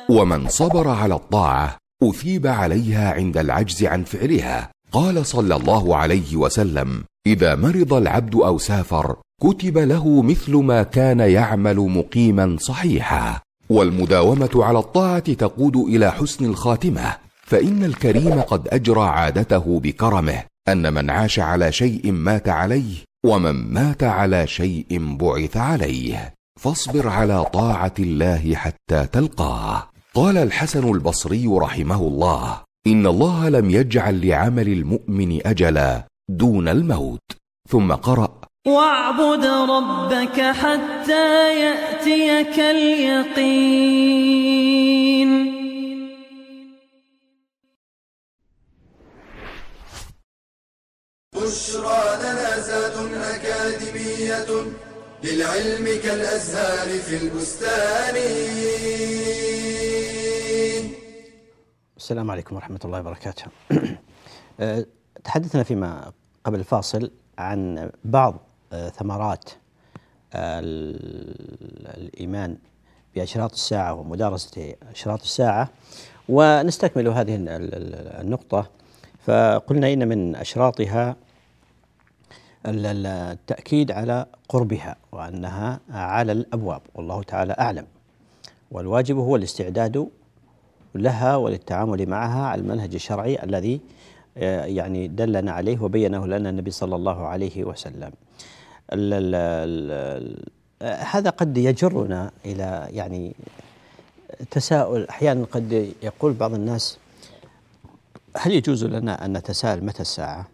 ومن 0.08 0.48
صبر 0.48 0.88
على 0.88 1.14
الطاعة 1.14 1.76
أثيب 2.02 2.46
عليها 2.46 3.12
عند 3.12 3.36
العجز 3.36 3.84
عن 3.84 4.04
فعلها. 4.04 4.70
قال 4.92 5.26
صلى 5.26 5.56
الله 5.56 5.96
عليه 5.96 6.36
وسلم 6.36 7.04
إذا 7.26 7.54
مرض 7.54 7.94
العبد 7.94 8.34
أو 8.34 8.58
سافر 8.58 9.16
كتب 9.42 9.78
له 9.78 10.22
مثل 10.22 10.56
ما 10.56 10.82
كان 10.82 11.20
يعمل 11.20 11.76
مقيما 11.76 12.56
صحيحا. 12.60 13.40
والمداومة 13.70 14.50
على 14.54 14.78
الطاعة 14.78 15.32
تقود 15.32 15.76
إلى 15.76 16.12
حسن 16.12 16.44
الخاتمة. 16.44 17.16
فإن 17.42 17.84
الكريم 17.84 18.40
قد 18.40 18.68
أجرى 18.68 19.02
عادته 19.02 19.80
بكرمه. 19.80 20.42
أن 20.68 20.94
من 20.94 21.10
عاش 21.10 21.38
على 21.40 21.72
شيء 21.72 22.12
مات 22.12 22.48
عليه 22.48 22.96
ومن 23.26 23.72
مات 23.72 24.02
على 24.02 24.46
شيء 24.46 25.16
بعث 25.16 25.56
عليه. 25.56 26.34
فاصبر 26.60 27.08
على 27.08 27.44
طاعة 27.44 27.94
الله 27.98 28.54
حتى 28.54 29.06
تلقاه. 29.12 29.88
قال 30.14 30.38
الحسن 30.38 30.88
البصري 30.88 31.46
رحمه 31.46 32.00
الله 32.00 32.60
إن 32.86 33.06
الله 33.06 33.48
لم 33.48 33.70
يجعل 33.70 34.26
لعمل 34.28 34.68
المؤمن 34.68 35.46
أجلا. 35.46 36.09
دون 36.38 36.68
الموت. 36.68 37.32
ثم 37.68 37.92
قرأ. 37.92 38.40
واعبد 38.66 39.44
ربك 39.44 40.40
حتى 40.40 41.60
يأتيك 41.60 42.60
اليقين. 42.60 43.90
بشرى 51.34 52.16
لنا 52.22 52.60
زاد 52.60 52.96
أكاديمية 53.14 54.50
للعلم 55.24 55.84
كالأزهار 56.02 56.88
في 56.98 57.16
البستان. 57.16 58.16
السلام 61.96 62.30
عليكم 62.30 62.56
ورحمة 62.56 62.80
الله 62.84 63.00
وبركاته. 63.00 63.44
أه، 64.60 64.86
تحدثنا 65.24 65.62
فيما 65.62 66.12
قبل 66.44 66.58
الفاصل 66.58 67.10
عن 67.38 67.90
بعض 68.04 68.34
أه، 68.72 68.88
ثمرات 68.88 69.50
الإيمان 71.96 72.56
بأشراط 73.14 73.52
الساعة 73.52 73.94
ومدارسة 73.94 74.74
أشراط 74.90 75.22
الساعة 75.22 75.68
ونستكمل 76.28 77.08
هذه 77.08 77.36
النقطة. 78.20 78.66
فقلنا 79.26 79.92
إن 79.92 80.08
من 80.08 80.36
أشراطها 80.36 81.16
التأكيد 82.66 83.92
على 83.92 84.26
قربها 84.48 84.96
وأنها 85.12 85.80
على 85.90 86.32
الأبواب 86.32 86.82
والله 86.94 87.22
تعالى 87.22 87.52
أعلم. 87.52 87.86
والواجب 88.70 89.16
هو 89.16 89.36
الاستعداد 89.36 90.08
لها 90.94 91.36
وللتعامل 91.36 92.08
معها 92.08 92.46
على 92.46 92.60
المنهج 92.60 92.94
الشرعي 92.94 93.42
الذي 93.42 93.74
آه، 93.74 93.99
يعني 94.40 95.08
دلنا 95.08 95.52
عليه 95.52 95.78
وبينه 95.82 96.26
لنا 96.26 96.50
النبي 96.50 96.70
صلى 96.70 96.96
الله 96.96 97.26
عليه 97.26 97.64
وسلم. 97.64 98.12
هذا 100.82 101.30
قد 101.30 101.58
يجرنا 101.58 102.30
إلى 102.44 102.88
يعني 102.90 103.34
تساؤل. 104.50 105.08
أحيانا 105.08 105.44
قد 105.44 105.92
يقول 106.02 106.32
بعض 106.32 106.54
الناس 106.54 106.98
هل 108.36 108.52
يجوز 108.52 108.84
لنا 108.84 109.24
أن 109.24 109.36
نتساءل 109.36 109.84
متى 109.84 110.00
الساعة؟ 110.00 110.48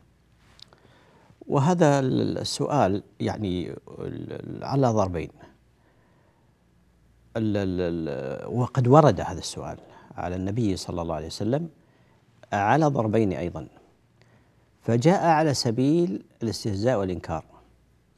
وهذا 1.48 2.00
السؤال 2.00 3.02
يعني 3.20 3.74
على 4.62 4.88
ضربين. 4.88 5.30
وقد 8.46 8.88
ورد 8.88 9.20
هذا 9.20 9.38
السؤال 9.38 9.78
على 10.16 10.36
النبي 10.36 10.76
صلى 10.76 11.02
الله 11.02 11.14
عليه 11.14 11.26
وسلم 11.26 11.68
على 12.52 12.86
ضربين 12.86 13.32
أيضا. 13.32 13.66
فجاء 14.86 15.26
على 15.26 15.54
سبيل 15.54 16.22
الاستهزاء 16.42 16.98
والإنكار. 16.98 17.44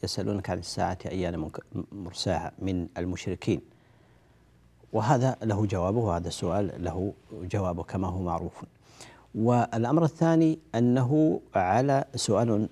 يسألونك 0.04 0.50
عن 0.50 0.58
الساعة 0.58 0.98
أيان 1.06 1.50
مرساها 1.92 2.52
من 2.58 2.86
المشركين. 2.98 3.60
وهذا 4.92 5.36
له 5.42 5.66
جوابه 5.66 5.98
وهذا 5.98 6.28
السؤال 6.28 6.84
له 6.84 7.12
جوابه 7.32 7.82
كما 7.82 8.08
هو 8.08 8.22
معروف. 8.22 8.64
والأمر 9.34 10.04
الثاني 10.04 10.58
أنه 10.74 11.40
على 11.54 12.04
سؤال 12.14 12.68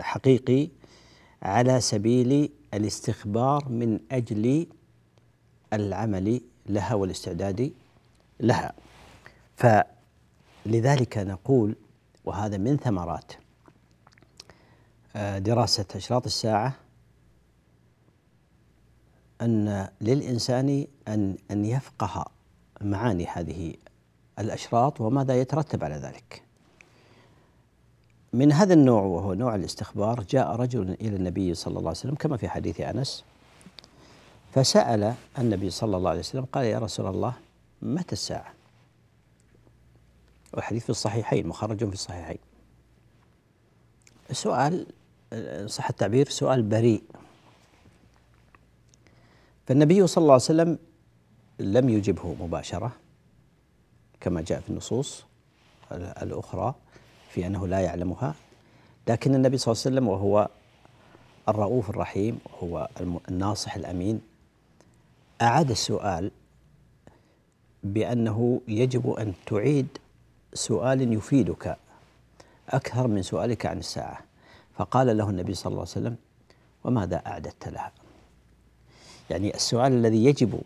حقيقي 0.00 0.68
على 1.42 1.80
سبيل 1.80 2.50
الاستخبار 2.74 3.68
من 3.68 4.00
أجل 4.10 4.66
العمل 5.72 6.40
لها 6.66 6.94
والاستعداد 6.94 7.72
لها. 8.40 8.72
فلذلك 9.56 11.18
نقول 11.18 11.74
وهذا 12.26 12.56
من 12.56 12.76
ثمرات 12.76 13.32
آه، 15.16 15.38
دراسة 15.38 15.84
أشراط 15.94 16.26
الساعة 16.26 16.74
أن 19.42 19.88
للإنسان 20.00 20.86
أن 21.08 21.36
أن 21.50 21.64
يفقه 21.64 22.24
معاني 22.80 23.26
هذه 23.26 23.74
الأشراط 24.38 25.00
وماذا 25.00 25.40
يترتب 25.40 25.84
على 25.84 25.94
ذلك. 25.94 26.42
من 28.32 28.52
هذا 28.52 28.74
النوع 28.74 29.02
وهو 29.02 29.34
نوع 29.34 29.54
الاستخبار 29.54 30.22
جاء 30.30 30.56
رجل 30.56 30.90
إلى 31.00 31.16
النبي 31.16 31.54
صلى 31.54 31.70
الله 31.70 31.88
عليه 31.88 31.90
وسلم 31.98 32.14
كما 32.14 32.36
في 32.36 32.48
حديث 32.48 32.80
أنس 32.80 33.24
فسأل 34.54 35.14
النبي 35.38 35.70
صلى 35.70 35.96
الله 35.96 36.10
عليه 36.10 36.20
وسلم 36.20 36.44
قال 36.44 36.64
يا 36.64 36.78
رسول 36.78 37.06
الله 37.06 37.34
متى 37.82 38.12
الساعة؟ 38.12 38.55
والحديث 40.54 40.82
في 40.84 40.90
الصحيحين 40.90 41.46
مخرج 41.46 41.78
في 41.78 41.92
الصحيحين. 41.92 42.38
السؤال 44.30 44.86
صح 45.66 45.88
التعبير 45.88 46.28
سؤال 46.28 46.62
بريء 46.62 47.02
فالنبي 49.66 50.06
صلى 50.06 50.22
الله 50.22 50.32
عليه 50.32 50.42
وسلم 50.42 50.78
لم 51.58 51.88
يجبه 51.88 52.34
مباشرة 52.40 52.92
كما 54.20 54.40
جاء 54.40 54.60
في 54.60 54.70
النصوص 54.70 55.24
الأخرى 55.92 56.74
في 57.30 57.46
أنه 57.46 57.66
لا 57.66 57.80
يعلمها 57.80 58.34
لكن 59.08 59.34
النبي 59.34 59.58
صلى 59.58 59.72
الله 59.72 59.82
عليه 59.86 59.96
وسلم 59.96 60.08
وهو 60.08 60.48
الرؤوف 61.48 61.90
الرحيم 61.90 62.38
وهو 62.52 62.88
الناصح 63.28 63.74
الأمين 63.74 64.20
أعاد 65.42 65.70
السؤال 65.70 66.30
بأنه 67.82 68.60
يجب 68.68 69.10
أن 69.10 69.32
تعيد 69.46 69.88
سؤال 70.56 71.12
يفيدك 71.12 71.76
أكثر 72.68 73.06
من 73.06 73.22
سؤالك 73.22 73.66
عن 73.66 73.78
الساعة. 73.78 74.18
فقال 74.76 75.16
له 75.16 75.30
النبي 75.30 75.54
صلى 75.54 75.70
الله 75.70 75.80
عليه 75.80 75.90
وسلم 75.90 76.16
وماذا 76.84 77.22
أعددت 77.26 77.68
لها؟ 77.68 77.92
يعني 79.30 79.54
السؤال 79.54 79.92
الذي 79.92 80.24
يجب 80.24 80.60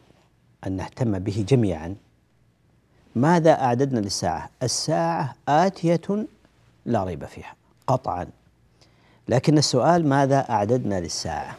أن 0.66 0.72
نهتم 0.72 1.18
به 1.18 1.44
جميعا 1.48 1.96
ماذا 3.14 3.53
أعددنا 3.53 4.00
للساعة؟ 4.00 4.50
الساعة 4.62 5.35
آتية 5.48 6.26
لا 6.87 7.05
ريب 7.05 7.24
فيها 7.24 7.55
قطعا. 7.87 8.26
لكن 9.29 9.59
السؤال 9.59 10.09
ماذا 10.09 10.50
أعددنا 10.50 11.00
للساعة؟ 11.00 11.59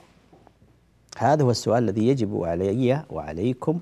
هذا 1.17 1.43
هو 1.43 1.51
السؤال 1.51 1.83
الذي 1.83 2.07
يجب 2.07 2.43
علي 2.43 3.05
وعليكم 3.09 3.79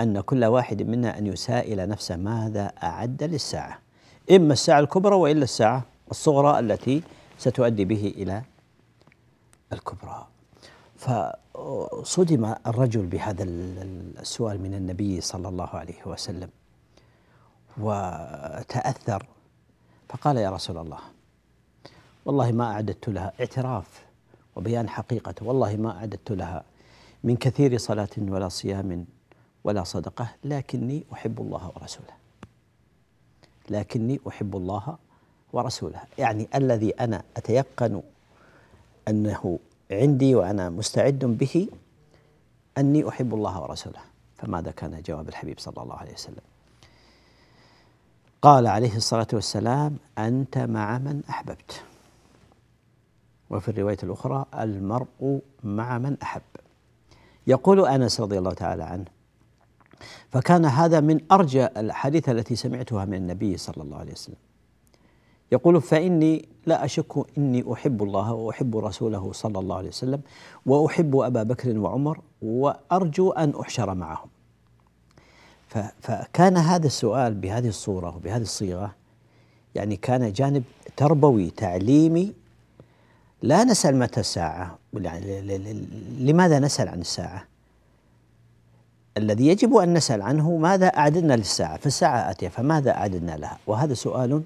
أن 0.00 0.20
كل 0.20 0.44
واحد 0.44 0.82
منا 0.82 1.18
أن 1.18 1.26
يسائل 1.26 1.88
نفسه 1.88 2.16
ماذا 2.16 2.66
أعد 2.82 3.22
للساعة. 3.22 3.78
إما 4.30 4.52
الساعة 4.52 4.80
الكبرى 4.80 5.14
وإلا 5.14 5.44
الساعة 5.44 5.84
الصغرى 6.10 6.58
التي 6.58 7.02
ستؤدي 7.38 7.84
به 7.84 8.14
إلى 8.16 8.42
الكبرى. 9.72 10.26
فصدم 10.96 12.54
الرجل 12.66 13.06
بهذا 13.06 13.44
السؤال 13.44 14.62
من 14.62 14.74
النبي 14.74 15.20
صلى 15.20 15.48
الله 15.48 15.68
عليه 15.68 16.06
وسلم 16.06 16.48
وتأثر. 17.78 19.26
فقال 20.08 20.36
يا 20.36 20.50
رسول 20.50 20.78
الله 20.78 20.98
والله 22.24 22.52
ما 22.52 22.72
أعددت 22.72 23.08
لها 23.08 23.32
اعتراف 23.40 24.04
وبيان 24.56 24.88
حقيقة 24.88 25.34
والله 25.42 25.76
ما 25.76 25.90
أعددت 25.98 26.32
لها 26.32 26.64
من 27.24 27.36
كثير 27.36 27.78
صلاة 27.78 28.08
ولا 28.18 28.48
صيام 28.48 29.06
ولا 29.64 29.84
صدقة 29.84 30.28
لكني 30.44 31.04
أحب 31.12 31.40
الله 31.40 31.72
ورسوله. 31.76 32.14
لكني 33.70 34.20
أحب 34.28 34.56
الله 34.56 34.96
ورسوله. 35.52 36.00
يعني 36.18 36.48
الذي 36.54 36.90
أنا 36.90 37.22
أتيقن 37.36 38.02
أنه 39.08 39.58
عندي 39.90 40.34
وأنا 40.34 40.70
مستعد 40.70 41.24
به 41.24 41.68
أني 42.78 43.08
أحب 43.08 43.34
الله 43.34 43.62
ورسوله. 43.62 44.00
فماذا 44.38 44.70
كان 44.70 45.02
جواب 45.02 45.28
الحبيب 45.28 45.58
صلى 45.58 45.82
الله 45.82 45.96
عليه 45.96 46.12
وسلم؟ 46.12 46.42
قال 48.42 48.66
عليه 48.66 48.96
الصلاة 48.96 49.26
والسلام 49.32 49.96
أنت 50.18 50.58
مع 50.58 50.98
من 50.98 51.22
أحببت. 51.30 51.82
وفي 53.50 53.68
الرواية 53.68 53.98
الأخرى 54.02 54.46
المرء 54.54 55.40
مع 55.64 55.98
من 55.98 56.16
أحب. 56.22 56.42
يقول 57.46 57.86
أنس 57.86 58.20
رضي 58.20 58.38
الله 58.38 58.52
تعالى 58.52 58.82
عنه 58.82 59.13
فكان 60.30 60.64
هذا 60.64 61.00
من 61.00 61.20
أرجى 61.32 61.66
الحديث 61.66 62.28
التي 62.28 62.56
سمعتها 62.56 63.04
من 63.04 63.14
النبي 63.14 63.56
صلى 63.56 63.82
الله 63.82 63.96
عليه 63.96 64.12
وسلم. 64.12 64.36
يقول 65.52 65.82
فإني 65.82 66.48
لا 66.66 66.84
أشك 66.84 67.38
إني 67.38 67.72
أحب 67.72 68.02
الله 68.02 68.32
وأحب 68.32 68.76
رسوله 68.76 69.32
صلى 69.32 69.58
الله 69.58 69.76
عليه 69.76 69.88
وسلم 69.88 70.20
وأحب 70.66 71.16
أبا 71.16 71.42
بكر 71.42 71.78
وعمر 71.78 72.20
وأرجو 72.42 73.30
أن 73.30 73.52
أحشر 73.60 73.94
معهم. 73.94 74.28
فكان 76.00 76.56
هذا 76.56 76.86
السؤال 76.86 77.34
بهذه 77.34 77.68
الصورة 77.68 78.16
وبهذه 78.16 78.42
الصيغة 78.42 78.94
يعني 79.74 79.96
كان 79.96 80.32
جانب 80.32 80.64
تربوي 80.96 81.50
تعليمي. 81.50 82.34
لا 83.42 83.64
نسأل 83.64 83.96
متى 83.96 84.20
الساعة؟ 84.20 84.78
يعني 84.94 85.40
لماذا 86.18 86.58
نسأل 86.58 86.88
عن 86.88 87.00
الساعة؟ 87.00 87.44
الذي 89.16 89.46
يجب 89.46 89.76
أن 89.76 89.94
نسأل 89.94 90.22
عنه 90.22 90.56
ماذا 90.56 90.86
أعددنا 90.86 91.34
للساعة؟ 91.34 91.76
فالساعة 91.76 92.30
آتية 92.30 92.48
فماذا 92.48 92.90
أعددنا 92.90 93.36
لها؟ 93.36 93.58
وهذا 93.66 93.94
سؤال 93.94 94.42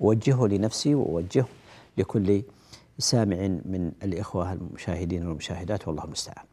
أوجهه 0.00 0.46
لنفسي 0.46 0.94
وأوجهه 0.94 1.46
لكل 1.98 2.42
سامع 2.98 3.36
من 3.46 3.92
الإخوة 4.02 4.52
المشاهدين 4.52 5.26
والمشاهدات 5.26 5.88
والله 5.88 6.04
المستعان. 6.04 6.44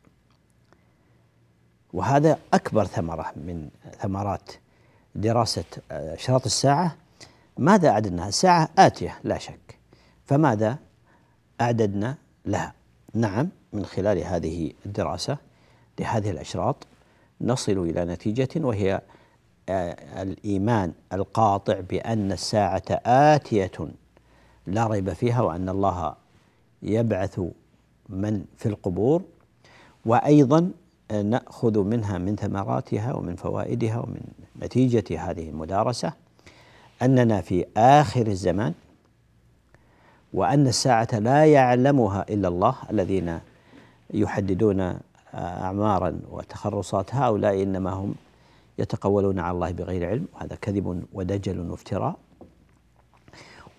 وهذا 1.93 2.39
أكبر 2.53 2.85
ثمرة 2.85 3.31
من 3.35 3.69
ثمرات 3.99 4.51
دراسة 5.15 5.63
أشراط 5.91 6.45
الساعة. 6.45 6.95
ماذا 7.57 7.89
أعددنا 7.89 8.27
الساعة 8.27 8.69
آتية 8.77 9.19
لا 9.23 9.37
شك. 9.37 9.79
فماذا 10.25 10.77
أعددنا 11.61 12.15
لها؟ 12.45 12.73
نعم 13.13 13.49
من 13.73 13.85
خلال 13.85 14.17
هذه 14.17 14.71
الدراسة 14.85 15.37
لهذه 15.99 16.29
الأشراط. 16.29 16.75
نصل 17.41 17.77
إلى 17.77 18.05
نتيجة 18.05 18.49
وهي 18.55 19.01
الإيمان 20.19 20.91
القاطع 21.13 21.79
بأن 21.79 22.31
الساعة 22.31 22.83
آتية 23.05 23.71
لا 24.67 24.87
ريب 24.87 25.13
فيها 25.13 25.41
وأن 25.41 25.69
الله 25.69 26.15
يبعث 26.83 27.41
من 28.09 28.45
في 28.57 28.65
القبور. 28.65 29.21
وأيضا 30.05 30.71
نأخذ 31.11 31.79
منها 31.83 32.17
من 32.17 32.35
ثمراتها 32.35 33.13
ومن 33.13 33.35
فوائدها 33.35 33.97
ومن 33.97 34.21
نتيجة 34.61 35.31
هذه 35.31 35.49
المدارسة 35.49 36.13
أننا 37.01 37.41
في 37.41 37.65
آخر 37.77 38.27
الزمان 38.27 38.73
وأن 40.33 40.67
الساعة 40.67 41.07
لا 41.19 41.45
يعلمها 41.45 42.25
إلا 42.29 42.47
الله 42.47 42.75
الذين 42.89 43.39
يحددون 44.13 44.99
اعمارا 45.33 46.19
وتخرصات 46.31 47.15
هؤلاء 47.15 47.63
إنما 47.63 47.89
هم 47.89 48.15
يتقولون 48.77 49.39
على 49.39 49.55
الله 49.55 49.71
بغير 49.71 50.09
علم 50.09 50.25
وهذا 50.33 50.55
كذب 50.55 51.03
ودجل 51.13 51.69
وافتراء. 51.69 52.15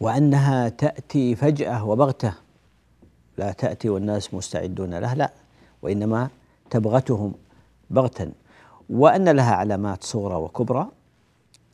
وأنها 0.01 0.69
تأتي 0.69 1.37
فجأة 1.37 1.85
وبغتة 1.85 2.35
لا 3.39 3.53
تأتي 3.53 3.89
والناس 3.89 4.35
مستعدون 4.35 4.95
لها 4.95 5.15
لا 5.15 5.33
وإنما 5.83 6.29
تبغتهم 6.71 7.33
بغتا. 7.91 8.33
وأن 8.91 9.29
لها 9.29 9.55
علامات 9.55 10.05
صغرى 10.05 10.35
وكبرى 10.35 10.87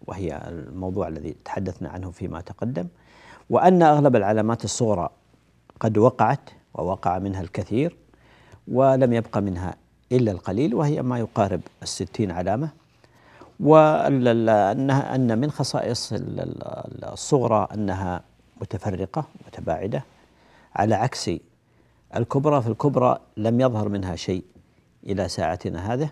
وهي 0.06 0.40
الموضوع 0.48 1.08
الذي 1.08 1.36
تحدثنا 1.44 1.88
عنه 1.88 2.10
فيما 2.10 2.40
تقدم. 2.40 2.86
وأن 3.50 3.82
أغلب 3.82 4.16
العلامات 4.16 4.64
الصغرى 4.64 5.10
قد 5.80 5.98
وقعت 5.98 6.50
ووقع 6.74 7.18
منها 7.18 7.40
الكثير. 7.40 7.96
ولم 8.68 9.12
يبق 9.12 9.38
منها 9.38 9.74
إلا 10.12 10.32
القليل 10.32 10.74
وهي 10.74 11.02
ما 11.02 11.18
يقارب 11.18 11.60
الستين 11.82 12.30
علامة. 12.30 12.68
وأنها 13.60 15.14
أن 15.14 15.38
من 15.38 15.50
خصائص 15.50 16.12
الصغرى 17.02 17.68
أنها 17.74 18.22
متفرقة 18.60 19.24
متباعدة. 19.46 20.04
على 20.76 20.94
عكس 20.94 21.30
الكبرى 22.16 22.62
في 22.62 22.68
الكبرى 22.68 23.18
لم 23.36 23.60
يظهر 23.60 23.88
منها 23.88 24.16
شيء 24.16 24.44
إلى 25.06 25.28
ساعتنا 25.28 25.94
هذه. 25.94 26.10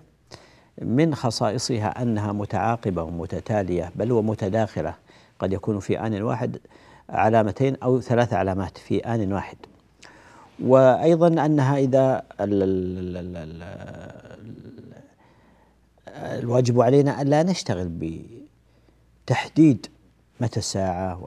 من 0.82 1.14
خصائصها 1.14 2.02
أنها 2.02 2.32
متعاقبة 2.32 3.02
ومتتالية 3.02 3.92
بل 3.96 4.12
ومتداخلة. 4.12 4.94
قد 5.38 5.52
يكون 5.52 5.80
في 5.80 6.00
آن 6.00 6.22
واحد 6.22 6.58
علامتين 7.08 7.76
أو 7.82 8.00
ثلاث 8.00 8.32
علامات 8.32 8.78
في 8.78 8.98
آن 8.98 9.32
واحد. 9.32 9.56
وأيضا 10.60 11.46
أنها 11.46 11.78
إذا 11.78 12.22
الواجب 16.08 16.80
علينا 16.80 17.20
أن 17.20 17.26
لا 17.26 17.42
نشتغل 17.42 17.88
بتحديد 19.24 19.86
متى 20.40 20.58
الساعة 20.60 21.18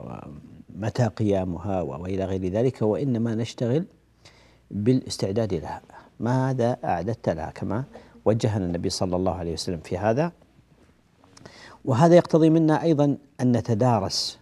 ومتى 0.75 1.07
قيامها 1.07 1.81
وإلى 1.81 2.25
غير 2.25 2.45
ذلك 2.47 2.81
وإنما 2.81 3.35
نشتغل 3.35 3.85
بالاستعداد 4.71 5.53
لها. 5.53 5.81
ماذا 6.19 6.77
أعددت 6.83 7.29
لها؟ 7.29 7.51
كما 7.51 7.83
وجهنا 8.25 8.65
النبي 8.65 8.89
صلى 8.89 9.15
الله 9.15 9.35
عليه 9.35 9.53
وسلم 9.53 9.79
في 9.79 9.97
هذا. 9.97 10.31
وهذا 11.85 12.15
يقتضي 12.15 12.49
منا 12.49 12.81
أيضا 12.83 13.17
أن 13.41 13.51
نتدارس 13.51 14.39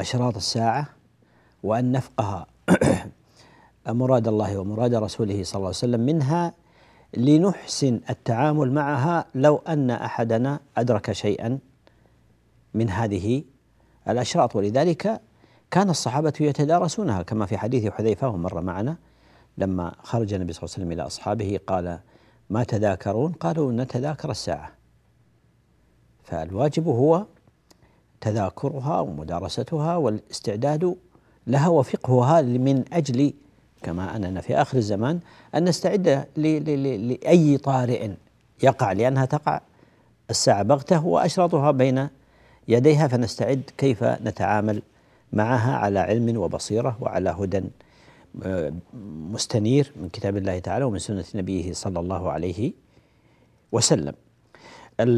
أشراط 0.00 0.36
الساعة 0.36 0.86
وأن 1.62 1.92
نفقه 1.92 2.46
مراد 3.92 4.28
الله 4.28 4.58
ومراد 4.58 4.94
رسوله 4.94 5.44
صلى 5.44 5.56
الله 5.56 5.66
عليه 5.66 5.76
وسلم 5.76 6.00
منها 6.00 6.54
لنحسن 7.16 8.00
التعامل 8.10 8.72
معها 8.72 9.26
لو 9.34 9.56
أن 9.56 9.90
أحدنا 9.90 10.60
أدرك 10.76 11.12
شيئا 11.12 11.58
من 12.74 12.90
هذه 12.90 13.44
الأشراط. 14.08 14.56
ولذلك 14.56 15.20
كان 15.70 15.90
الصحابة 15.90 16.32
يتدارسونها 16.40 17.22
كما 17.22 17.46
في 17.46 17.58
حديث 17.58 17.92
حذيفة 17.92 18.28
ومر 18.28 18.60
معنا 18.60 18.96
لما 19.58 19.94
خرج 20.02 20.34
النبي 20.34 20.52
صلى 20.52 20.62
الله 20.62 20.74
عليه 20.74 20.84
وسلم 20.84 20.92
إلى 20.92 21.06
أصحابه 21.06 21.60
قال 21.66 21.98
ما 22.50 22.64
تذاكرون؟ 22.64 23.32
قالوا 23.32 23.72
نتذاكر 23.72 24.30
الساعة. 24.30 24.72
فالواجب 26.22 26.88
هو 26.88 27.26
تذاكرها 28.20 29.00
ومدارستها 29.00 29.96
والاستعداد 29.96 30.96
لها 31.46 31.68
وفقهها 31.68 32.42
من 32.42 32.84
أجل 32.92 33.32
كما 33.82 34.16
أننا 34.16 34.40
في 34.40 34.56
آخر 34.56 34.78
الزمان 34.78 35.20
أن 35.54 35.64
نستعد 35.64 36.26
لأي 36.36 37.58
طارئ 37.58 38.10
يقع 38.62 38.92
لأنها 38.92 39.24
تقع. 39.24 39.60
الساعة 40.30 40.62
بغتة 40.62 41.06
وأشراطها 41.06 41.70
بين 41.70 42.08
يديها 42.68 43.08
فنستعد 43.08 43.62
كيف 43.78 44.04
نتعامل 44.04 44.82
معها 45.32 45.76
على 45.76 45.98
علم 45.98 46.36
وبصيرة 46.36 46.96
وعلى 47.00 47.30
هدى 47.30 47.62
آه، 48.42 48.72
مستنير 49.32 49.92
من 49.96 50.08
كتاب 50.08 50.36
الله 50.36 50.58
تعالى 50.58 50.84
ومن 50.84 50.98
سنة 50.98 51.24
نبيه 51.34 51.72
صلى 51.72 52.00
الله 52.00 52.30
عليه 52.32 52.72
وسلم. 53.72 54.14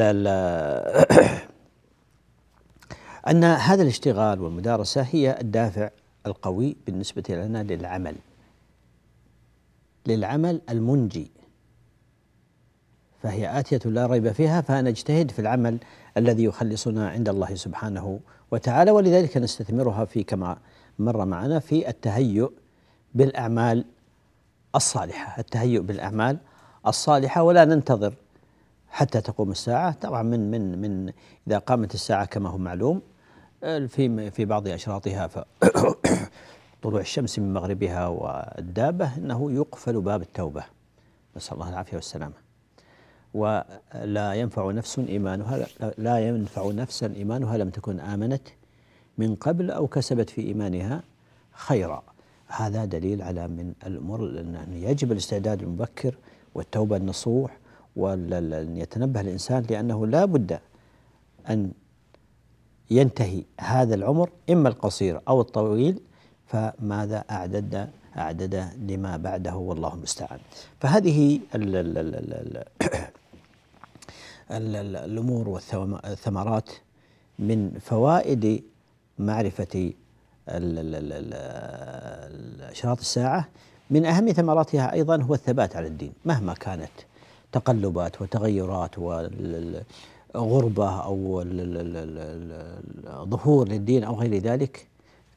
أن 3.30 3.44
هذا 3.44 3.82
الاشتغال 3.82 4.40
والمدارسة 4.40 5.06
هي 5.10 5.40
الدافع 5.40 5.90
القوي 6.26 6.76
بالنسبة 6.86 7.22
لنا 7.28 7.62
للعمل. 7.62 8.14
للعمل 10.06 10.60
المنجي. 10.70 11.30
فهي 13.22 13.58
آتية 13.58 13.90
لا 13.90 14.06
ريب 14.06 14.32
فيها 14.32 14.60
فنجتهد 14.60 15.30
في 15.30 15.38
العمل 15.38 15.78
الذي 16.16 16.44
يخلصنا 16.44 17.08
عند 17.08 17.28
الله 17.28 17.54
سبحانه 17.54 18.20
وتعالى 18.50 18.90
ولذلك 18.90 19.36
نستثمرها 19.36 20.04
في 20.04 20.22
كما 20.22 20.58
مر 20.98 21.24
معنا 21.24 21.58
في 21.58 21.88
التهيؤ 21.88 22.52
بالأعمال 23.14 23.84
الصالحة. 24.74 25.40
التهيؤ 25.40 25.82
بالأعمال 25.82 26.38
الصالحة 26.86 27.42
ولا 27.42 27.64
ننتظر 27.64 28.14
حتى 28.88 29.20
تقوم 29.20 29.50
الساعة. 29.50 29.92
طبعا 29.92 30.22
من 30.22 30.50
من 30.50 30.80
من 30.80 31.12
إذا 31.48 31.58
قامت 31.58 31.94
الساعة 31.94 32.24
كما 32.24 32.48
هو 32.48 32.58
معلوم 32.58 33.02
في 33.60 34.30
في 34.30 34.44
بعض 34.44 34.68
أشراطها 34.68 35.28
طلوع 36.82 37.00
الشمس 37.00 37.38
من 37.38 37.52
مغربها 37.54 38.06
والدابة 38.06 39.16
أنه 39.16 39.52
يقفل 39.52 40.00
باب 40.00 40.22
التوبة. 40.22 40.64
نسأل 41.36 41.54
الله 41.54 41.68
العافية 41.68 41.96
والسلامة. 41.96 42.34
ولا 43.34 44.34
ينفع 44.34 44.70
نفس 44.70 44.98
إيمانها 44.98 45.66
لا 45.98 46.28
ينفع 46.28 46.70
نفسا 46.70 47.06
إيمانها 47.16 47.56
لم 47.58 47.70
تكن 47.70 48.00
آمنت 48.00 48.48
من 49.18 49.34
قبل 49.34 49.70
أو 49.70 49.86
كسبت 49.86 50.30
في 50.30 50.40
إيمانها 50.42 51.02
خيرا. 51.52 52.02
هذا 52.46 52.84
دليل 52.84 53.22
على 53.22 53.48
من 53.48 53.72
الأمور 53.86 54.20
أن 54.40 54.72
يجب 54.72 55.12
الاستعداد 55.12 55.62
المبكر 55.62 56.14
والتوبة 56.54 56.96
النصوح 56.96 57.58
وأن 57.96 58.76
يتنبه 58.76 59.20
الإنسان 59.20 59.66
لأنه 59.70 60.06
لا 60.06 60.24
بد 60.24 60.58
أن 61.48 61.72
ينتهي 62.90 63.44
هذا 63.60 63.94
العمر 63.94 64.30
إما 64.50 64.68
القصير 64.68 65.20
أو 65.28 65.40
الطويل 65.40 66.00
فماذا 66.50 67.24
أعدد 67.30 67.90
أعدد 68.18 68.68
لما 68.88 69.16
بعده 69.16 69.56
والله 69.56 69.94
المستعان 69.94 70.38
فهذه 70.80 71.40
ال 71.54 71.76
ال 71.76 71.98
ال 71.98 72.14
ال 72.14 72.64
ال 74.50 74.96
الأمور 74.96 75.48
والثمرات 75.48 76.68
من 77.38 77.70
فوائد 77.80 78.62
معرفة 79.18 79.92
أشراط 82.70 82.98
الساعة 83.00 83.48
من 83.90 84.06
أهم 84.06 84.32
ثمراتها 84.32 84.92
أيضا 84.92 85.22
هو 85.22 85.34
الثبات 85.34 85.76
على 85.76 85.86
الدين 85.86 86.12
مهما 86.24 86.54
كانت 86.54 86.90
تقلبات 87.52 88.22
وتغيرات 88.22 88.98
وغربة 90.34 90.88
أو 91.00 91.44
ظهور 93.24 93.68
للدين 93.68 94.04
أو 94.04 94.14
غير 94.14 94.34
ذلك 94.38 94.89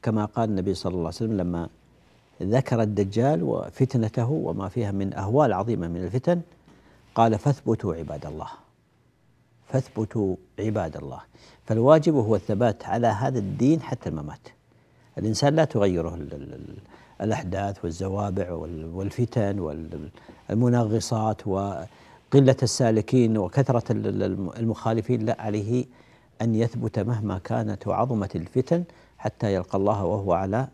كما 0.04 0.24
قال 0.24 0.48
النبي 0.50 0.74
صلى 0.74 0.90
الله 0.90 1.06
عليه 1.06 1.08
وسلم 1.08 1.36
لما 1.36 1.68
ذكر 2.42 2.82
الدجال 2.82 3.42
وفتنته 3.42 4.30
وما 4.30 4.68
فيها 4.68 4.92
من 4.92 5.14
أهوال 5.14 5.52
عظيمة 5.52 5.88
من 5.88 6.04
الفتن 6.04 6.40
قال 7.14 7.38
فاثبتوا 7.38 7.94
عباد 7.94 8.26
الله. 8.26 8.48
فاثبتوا 9.68 10.36
عباد 10.58 10.96
الله. 10.96 11.20
فالواجب 11.66 12.14
هو 12.14 12.36
الثبات 12.36 12.84
على 12.84 13.06
هذا 13.06 13.38
الدين 13.38 13.82
حتى 13.82 14.08
الممات 14.08 14.48
الإنسان 15.18 15.56
لا 15.56 15.64
تغيره 15.64 16.18
الأحداث 17.20 17.84
والزوابع 17.84 18.52
والفتن 18.92 19.84
والمنغصات 20.50 21.46
وقلة 21.46 22.56
السالكين 22.62 23.38
وكثرة 23.38 23.84
المخالفين 24.58 25.26
لا 25.26 25.36
عليه 25.40 25.84
أن 26.42 26.54
يثبت 26.54 26.98
مهما 26.98 27.38
كانت 27.38 27.86
وعظمت 27.86 28.36
الفتن. 28.36 28.84
حتى 29.24 29.54
يلقى 29.54 29.78
الله 29.78 30.04
وهو 30.04 30.32
على 30.32 30.68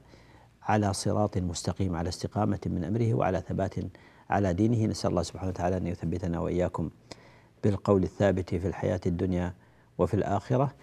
على 0.62 0.92
صراط 0.92 1.38
مستقيم 1.38 1.96
على 1.96 2.08
استقامة 2.08 2.58
من 2.66 2.84
أمره 2.84 3.14
وعلى 3.14 3.42
ثبات 3.48 3.74
على 4.30 4.52
دينه. 4.52 4.86
نسأل 4.86 5.10
الله 5.10 5.22
سبحانه 5.22 5.50
وتعالى 5.50 5.76
أن 5.76 5.86
يثبتنا 5.86 6.40
وإياكم 6.40 6.90
بالقول 7.64 8.02
الثابت 8.02 8.54
في 8.54 8.66
الحياة 8.66 9.00
الدنيا 9.06 9.54
وفي 9.98 10.14
الآخرة. 10.14 10.74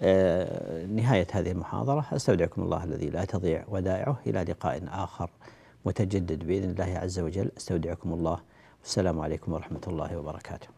آه 0.00 0.86
نهاية 0.86 1.26
هذه 1.32 1.50
المحاضرة 1.50 2.06
أستودعكم 2.12 2.62
الله 2.62 2.84
الذي 2.84 3.10
لا 3.10 3.24
تضيع 3.24 3.64
ودائعه. 3.68 4.16
إلى 4.26 4.44
لقاء 4.44 4.82
آخر 4.88 5.30
متجدد 5.86 6.46
بإذن 6.46 6.70
الله 6.70 6.98
عز 6.98 7.18
وجل. 7.18 7.50
أستودعكم 7.56 8.12
الله. 8.12 8.38
والسلام 8.82 9.20
عليكم 9.20 9.52
ورحمة 9.52 9.82
الله 9.86 10.16
وبركاته. 10.18 10.77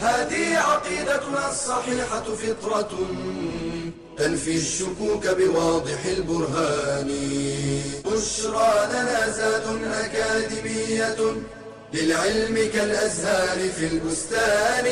هذه 0.00 0.58
عقيدتنا 0.58 1.50
الصحيحة 1.50 2.22
فطرة 2.22 2.90
تنفي 4.18 4.56
الشكوك 4.56 5.26
بواضح 5.26 6.04
البرهان. 6.04 7.10
بشرى 8.06 8.88
لنا 8.92 9.30
زاد 9.30 9.66
أكاديمية 9.84 11.16
للعلم 11.94 12.70
كالأزهار 12.74 13.68
في 13.68 13.86
البستان. 13.86 14.86